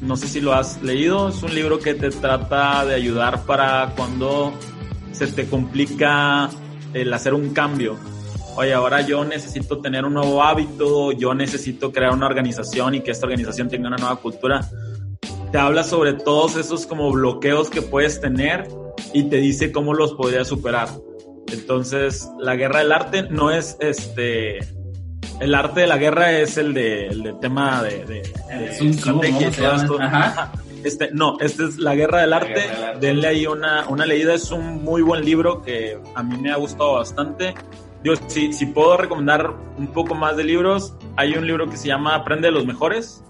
No 0.00 0.16
sé 0.16 0.28
si 0.28 0.40
lo 0.40 0.52
has 0.52 0.82
leído, 0.82 1.28
es 1.28 1.42
un 1.42 1.54
libro 1.54 1.78
que 1.78 1.94
te 1.94 2.10
trata 2.10 2.84
de 2.84 2.94
ayudar 2.94 3.44
para 3.44 3.92
cuando 3.96 4.52
se 5.12 5.26
te 5.28 5.46
complica 5.46 6.50
el 6.92 7.12
hacer 7.12 7.32
un 7.32 7.54
cambio 7.54 7.96
oye, 8.56 8.72
ahora 8.72 9.00
yo 9.00 9.24
necesito 9.24 9.80
tener 9.80 10.04
un 10.04 10.14
nuevo 10.14 10.42
hábito, 10.42 11.12
yo 11.12 11.34
necesito 11.34 11.92
crear 11.92 12.12
una 12.12 12.26
organización 12.26 12.94
y 12.94 13.00
que 13.00 13.10
esta 13.10 13.26
organización 13.26 13.68
tenga 13.68 13.88
una 13.88 13.96
nueva 13.96 14.16
cultura. 14.16 14.68
Te 15.50 15.58
habla 15.58 15.84
sobre 15.84 16.14
todos 16.14 16.56
esos 16.56 16.86
como 16.86 17.10
bloqueos 17.12 17.70
que 17.70 17.82
puedes 17.82 18.20
tener 18.20 18.68
y 19.12 19.24
te 19.24 19.36
dice 19.36 19.72
cómo 19.72 19.94
los 19.94 20.14
podrías 20.14 20.48
superar. 20.48 20.88
Entonces, 21.52 22.28
la 22.38 22.56
guerra 22.56 22.80
del 22.80 22.92
arte 22.92 23.22
no 23.24 23.50
es 23.50 23.76
este. 23.80 24.58
El 25.40 25.54
arte 25.54 25.80
de 25.80 25.86
la 25.86 25.96
guerra 25.96 26.32
es 26.32 26.56
el 26.58 26.74
de, 26.74 27.08
el 27.08 27.22
de 27.22 27.32
tema 27.34 27.82
de, 27.82 28.04
de, 28.04 28.22
de 28.48 28.88
estrategia 28.88 29.48
y 29.48 29.50
todo 29.50 29.74
esto. 29.74 30.00
Ajá. 30.00 30.52
Este, 30.84 31.10
no, 31.12 31.38
este 31.40 31.64
es 31.64 31.78
La 31.78 31.94
Guerra 31.94 32.20
del 32.20 32.32
Arte. 32.34 32.54
Guerra 32.54 32.74
del 32.74 32.84
Arte. 32.84 33.06
Denle 33.06 33.28
ahí 33.28 33.46
una, 33.46 33.88
una 33.88 34.04
leída. 34.04 34.34
Es 34.34 34.50
un 34.50 34.84
muy 34.84 35.02
buen 35.02 35.24
libro 35.24 35.62
que 35.62 35.98
a 36.14 36.22
mí 36.22 36.36
me 36.36 36.52
ha 36.52 36.56
gustado 36.56 36.94
bastante. 36.94 37.54
Yo, 38.04 38.12
si, 38.26 38.52
si 38.52 38.66
puedo 38.66 38.96
recomendar 38.98 39.50
un 39.78 39.86
poco 39.88 40.14
más 40.14 40.36
de 40.36 40.44
libros, 40.44 40.94
hay 41.16 41.32
un 41.32 41.46
libro 41.46 41.68
que 41.70 41.78
se 41.78 41.88
llama 41.88 42.14
Aprende 42.14 42.48
de 42.48 42.52
los 42.52 42.66
Mejores. 42.66 43.24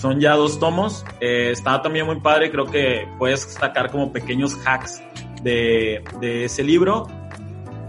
Son 0.00 0.20
ya 0.20 0.34
dos 0.34 0.60
tomos. 0.60 1.04
Eh, 1.20 1.50
está 1.52 1.80
también 1.80 2.04
muy 2.06 2.20
padre. 2.20 2.50
Creo 2.50 2.66
que 2.66 3.08
puedes 3.18 3.40
sacar 3.40 3.90
como 3.90 4.12
pequeños 4.12 4.54
hacks 4.66 5.02
de, 5.42 6.04
de 6.20 6.44
ese 6.44 6.62
libro. 6.62 7.08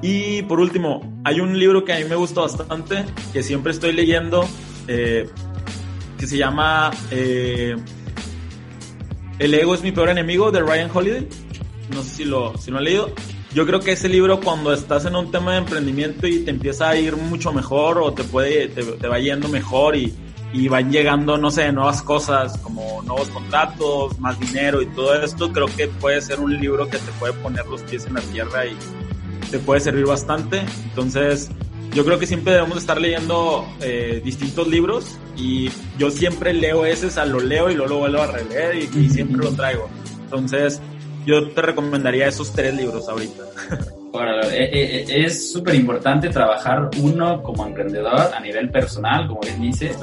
Y 0.02 0.44
por 0.44 0.60
último, 0.60 1.20
hay 1.24 1.40
un 1.40 1.58
libro 1.58 1.84
que 1.86 1.94
a 1.94 1.98
mí 1.98 2.06
me 2.06 2.16
gusta 2.16 2.42
bastante, 2.42 3.06
que 3.34 3.44
siempre 3.44 3.72
estoy 3.72 3.94
leyendo, 3.94 4.48
eh, 4.88 5.30
que 6.18 6.28
se 6.28 6.38
llama 6.38 6.92
eh, 7.12 7.76
El 9.40 9.54
ego 9.54 9.74
es 9.74 9.82
mi 9.82 9.92
peor 9.92 10.10
enemigo, 10.10 10.52
de 10.52 10.62
Ryan 10.62 10.92
Holiday. 10.94 11.28
No 11.94 12.04
sé 12.04 12.10
si 12.10 12.26
lo, 12.26 12.58
si 12.58 12.72
lo 12.72 12.78
han 12.78 12.84
leído 12.84 13.14
yo 13.56 13.66
creo 13.66 13.80
que 13.80 13.94
ese 13.94 14.10
libro 14.10 14.42
cuando 14.42 14.74
estás 14.74 15.06
en 15.06 15.16
un 15.16 15.32
tema 15.32 15.54
de 15.54 15.60
emprendimiento 15.60 16.28
y 16.28 16.40
te 16.40 16.52
empieza 16.52 16.90
a 16.90 16.98
ir 16.98 17.16
mucho 17.16 17.54
mejor 17.54 18.00
o 18.00 18.14
te 18.14 18.26
puede 18.26 18.68
te, 18.68 19.08
va 19.08 19.18
yendo 19.18 19.48
mejor 19.48 19.96
y, 19.96 20.14
y, 20.52 20.68
van 20.68 20.92
llegando 20.92 21.38
no 21.38 21.50
sé 21.50 21.72
nuevas 21.72 22.02
cosas 22.02 22.58
como 22.58 23.02
nuevos 23.04 23.30
contratos 23.30 24.20
más 24.20 24.38
dinero 24.42 24.82
y 24.82 24.88
todo 24.88 25.16
esto 25.24 25.54
creo 25.54 25.68
que 25.68 25.88
puede 25.88 26.20
ser 26.20 26.42
un 26.42 26.60
libro 26.60 26.90
que 26.90 26.98
te 26.98 27.12
puede 27.14 27.32
poner 27.32 27.66
los 27.68 27.82
pies 27.84 28.06
en 28.08 28.16
la 28.16 28.22
tierra 28.22 28.66
y 28.66 28.76
te 29.52 29.60
puede 29.60 29.80
servir 29.82 30.06
bastante 30.06 30.62
entonces 30.84 31.50
yo 31.94 32.04
creo 32.04 32.20
que 32.20 32.28
siempre 32.28 32.54
debemos 32.54 32.78
estar 32.78 33.00
leyendo 33.00 33.66
eh, 33.82 34.22
distintos 34.24 34.68
libros 34.68 35.18
y 35.38 35.70
yo 35.98 36.12
siempre 36.12 36.54
leo 36.54 36.86
ese, 36.86 37.06
o 37.06 37.10
sea, 37.10 37.26
lo 37.26 37.40
leo 37.40 37.70
y 37.70 37.76
luego 37.76 37.94
lo 37.94 38.00
vuelvo 38.00 38.22
a 38.22 38.28
releer 38.28 38.76
y, 38.76 38.90
y 39.00 39.10
siempre 39.10 39.38
lo 39.38 39.52
traigo 39.52 39.90
entonces 40.24 40.82
yo 41.26 41.50
te 41.52 41.62
recomendaría 41.62 42.28
esos 42.28 42.52
tres 42.54 42.76
libros 42.76 43.08
ahorita. 43.10 43.44
Eh, 44.18 44.70
eh, 44.72 45.06
eh, 45.10 45.26
es 45.26 45.52
súper 45.52 45.76
importante 45.76 46.30
trabajar 46.30 46.90
uno 47.02 47.44
como 47.44 47.68
emprendedor 47.68 48.32
a 48.34 48.40
nivel 48.40 48.70
personal, 48.70 49.28
como 49.28 49.42
bien 49.42 49.62
dices, 49.62 49.98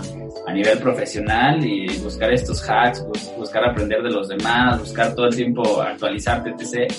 a 0.46 0.52
nivel 0.52 0.78
profesional 0.81 1.64
y 1.64 1.87
buscar 1.96 2.31
estos 2.31 2.62
hacks, 2.68 3.02
bus- 3.07 3.31
buscar 3.38 3.64
aprender 3.64 4.02
de 4.02 4.11
los 4.11 4.28
demás, 4.28 4.81
buscar 4.81 5.14
todo 5.14 5.28
el 5.28 5.35
tiempo 5.35 5.81
actualizarte, 5.81 6.50
etc. 6.50 6.92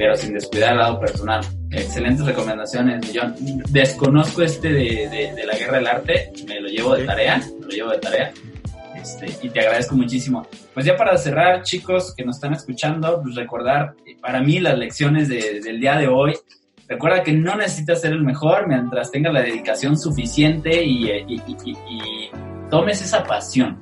Pero 0.00 0.16
sin 0.16 0.32
descuidar 0.32 0.72
el 0.72 0.78
lado 0.78 0.98
personal. 0.98 1.42
Excelentes 1.70 2.24
recomendaciones, 2.24 3.12
John. 3.14 3.34
Desconozco 3.68 4.40
este 4.40 4.72
de, 4.72 5.08
de- 5.10 5.32
de 5.36 5.44
la 5.46 5.54
guerra 5.58 5.76
del 5.76 5.86
arte, 5.88 6.32
me 6.48 6.58
lo 6.58 6.68
llevo 6.68 6.96
de 6.96 7.04
tarea, 7.04 7.36
me 7.60 7.66
lo 7.66 7.70
llevo 7.70 7.90
de 7.90 7.98
tarea. 7.98 8.32
Este, 8.96 9.26
y 9.42 9.50
te 9.50 9.60
agradezco 9.60 9.94
muchísimo. 9.96 10.46
Pues 10.72 10.86
ya 10.86 10.96
para 10.96 11.18
cerrar, 11.18 11.62
chicos 11.64 12.14
que 12.16 12.24
nos 12.24 12.36
están 12.36 12.54
escuchando, 12.54 13.20
pues 13.22 13.34
recordar 13.34 13.92
eh, 14.06 14.16
para 14.22 14.40
mí 14.40 14.58
las 14.58 14.78
lecciones 14.78 15.28
de- 15.28 15.60
del 15.60 15.78
día 15.78 15.96
de 15.98 16.08
hoy. 16.08 16.34
Recuerda 16.88 17.22
que 17.22 17.34
no 17.34 17.54
necesitas 17.56 18.00
ser 18.00 18.12
el 18.12 18.22
mejor 18.24 18.68
mientras 18.68 19.10
tengas 19.10 19.34
la 19.34 19.42
dedicación 19.42 19.98
suficiente 19.98 20.82
y, 20.82 21.10
eh, 21.10 21.26
y- 21.28 21.42
y- 21.46 21.56
y- 21.66 21.76
y 21.90 22.30
tomes 22.70 23.02
esa 23.02 23.22
pasión. 23.22 23.78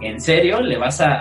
En 0.00 0.20
serio, 0.20 0.60
le 0.60 0.76
vas 0.78 1.00
a, 1.00 1.12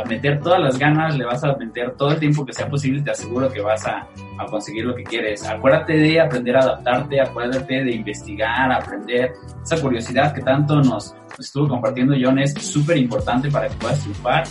a- 0.00 0.04
meter 0.04 0.40
todas 0.40 0.60
las 0.60 0.78
ganas, 0.78 1.16
le 1.16 1.24
vas 1.24 1.42
a 1.44 1.54
meter 1.56 1.92
todo 1.96 2.10
el 2.12 2.18
tiempo 2.18 2.44
que 2.44 2.52
sea 2.52 2.68
posible, 2.68 3.02
te 3.02 3.10
aseguro 3.12 3.48
que 3.50 3.60
vas 3.60 3.86
a, 3.86 4.06
a 4.38 4.46
conseguir 4.46 4.84
lo 4.84 4.94
que 4.94 5.04
quieres. 5.04 5.46
Acuérdate 5.46 5.94
de 5.96 6.20
aprender 6.20 6.56
a 6.56 6.60
adaptarte, 6.60 7.20
acuérdate 7.20 7.84
de 7.84 7.92
investigar, 7.92 8.72
aprender. 8.72 9.32
Esa 9.62 9.80
curiosidad 9.80 10.34
que 10.34 10.42
tanto 10.42 10.76
nos, 10.76 11.14
nos 11.14 11.38
estuvo 11.40 11.68
compartiendo 11.68 12.14
John 12.20 12.38
es 12.40 12.52
súper 12.54 12.96
importante 12.96 13.50
para 13.50 13.68
que 13.68 13.74
puedas 13.76 14.00
triunfar. 14.00 14.44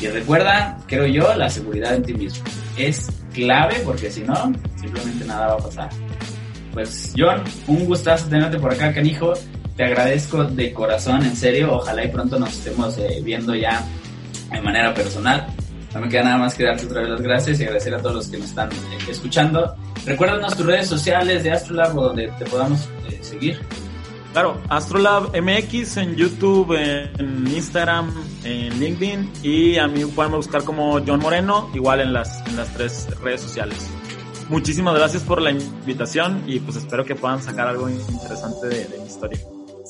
Y 0.00 0.08
recuerda, 0.08 0.76
creo 0.86 1.06
yo, 1.06 1.34
la 1.34 1.48
seguridad 1.48 1.94
en 1.94 2.02
ti 2.02 2.12
mismo. 2.12 2.44
Es 2.76 3.08
clave 3.32 3.76
porque 3.84 4.10
si 4.10 4.20
no, 4.22 4.34
simplemente 4.76 5.24
nada 5.24 5.46
va 5.48 5.54
a 5.54 5.58
pasar. 5.58 5.88
Pues 6.74 7.14
John, 7.16 7.42
un 7.66 7.86
gustazo 7.86 8.28
tenerte 8.28 8.58
por 8.58 8.72
acá, 8.74 8.92
canijo. 8.92 9.32
Te 9.76 9.84
agradezco 9.84 10.44
de 10.44 10.72
corazón, 10.72 11.22
en 11.22 11.36
serio. 11.36 11.74
Ojalá 11.74 12.04
y 12.04 12.08
pronto 12.08 12.38
nos 12.38 12.54
estemos 12.54 12.96
eh, 12.96 13.20
viendo 13.22 13.54
ya 13.54 13.86
de 14.50 14.60
manera 14.62 14.94
personal. 14.94 15.46
No 15.92 16.00
me 16.00 16.08
queda 16.08 16.24
nada 16.24 16.38
más 16.38 16.54
que 16.54 16.64
darte 16.64 16.86
otra 16.86 17.02
vez 17.02 17.10
las 17.10 17.20
gracias 17.20 17.60
y 17.60 17.64
agradecer 17.64 17.94
a 17.94 17.98
todos 17.98 18.14
los 18.14 18.28
que 18.28 18.38
nos 18.38 18.48
están 18.48 18.70
eh, 18.72 18.98
escuchando. 19.08 19.74
Recuérdanos 20.06 20.56
tus 20.56 20.64
redes 20.64 20.86
sociales 20.86 21.44
de 21.44 21.52
Astrolab 21.52 21.92
donde 21.94 22.28
te 22.38 22.46
podamos 22.46 22.88
eh, 23.10 23.18
seguir. 23.20 23.60
Claro, 24.32 24.60
Astrolab 24.68 25.30
MX 25.34 25.96
en 25.98 26.16
YouTube, 26.16 26.74
en 26.74 27.46
Instagram, 27.46 28.12
en 28.44 28.78
LinkedIn 28.78 29.30
y 29.42 29.78
a 29.78 29.88
mí 29.88 30.04
pueden 30.06 30.32
buscar 30.32 30.62
como 30.64 31.00
John 31.06 31.20
Moreno, 31.20 31.70
igual 31.74 32.00
en 32.00 32.12
las, 32.12 32.46
en 32.46 32.56
las 32.56 32.68
tres 32.74 33.08
redes 33.22 33.40
sociales. 33.40 33.78
Muchísimas 34.48 34.94
gracias 34.94 35.22
por 35.22 35.40
la 35.40 35.50
invitación 35.50 36.44
y 36.46 36.60
pues 36.60 36.76
espero 36.76 37.04
que 37.04 37.14
puedan 37.14 37.42
sacar 37.42 37.68
algo 37.68 37.88
interesante 37.88 38.68
de, 38.68 38.84
de 38.84 38.98
mi 38.98 39.06
historia. 39.06 39.38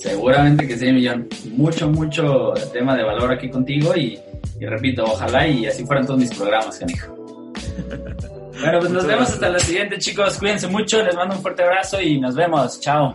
Seguramente 0.06 0.68
que 0.68 0.78
sí, 0.78 0.92
Millón. 0.92 1.28
Mucho, 1.56 1.88
mucho 1.90 2.54
tema 2.72 2.96
de 2.96 3.02
valor 3.02 3.32
aquí 3.32 3.50
contigo 3.50 3.94
y, 3.96 4.18
y 4.60 4.66
repito, 4.66 5.04
ojalá 5.04 5.48
y 5.48 5.66
así 5.66 5.84
fueran 5.84 6.06
todos 6.06 6.20
mis 6.20 6.32
programas, 6.34 6.78
canijo. 6.78 7.14
Bueno, 8.58 8.78
pues 8.80 8.90
nos 8.90 9.04
vemos 9.04 9.28
gracias. 9.28 9.34
hasta 9.34 9.48
la 9.50 9.58
siguiente, 9.58 9.98
chicos. 9.98 10.38
Cuídense 10.38 10.66
mucho, 10.66 11.02
les 11.02 11.14
mando 11.14 11.36
un 11.36 11.42
fuerte 11.42 11.62
abrazo 11.62 12.00
y 12.00 12.18
nos 12.18 12.34
vemos. 12.34 12.80
Chao. 12.80 13.14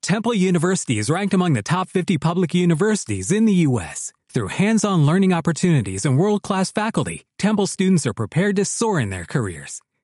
Temple 0.00 0.32
University 0.32 0.98
is 0.98 1.10
ranked 1.10 1.34
among 1.34 1.52
the 1.52 1.62
top 1.62 1.90
50 1.90 2.16
public 2.16 2.54
universities 2.54 3.30
in 3.30 3.44
the 3.44 3.52
U.S. 3.68 4.10
Through 4.30 4.48
hands-on 4.48 5.04
learning 5.04 5.34
opportunities 5.34 6.06
and 6.06 6.18
world-class 6.18 6.72
faculty, 6.72 7.26
Temple 7.38 7.66
students 7.66 8.06
are 8.06 8.14
prepared 8.14 8.56
to 8.56 8.64
soar 8.64 8.98
in 8.98 9.10
their 9.10 9.26
careers. 9.26 9.82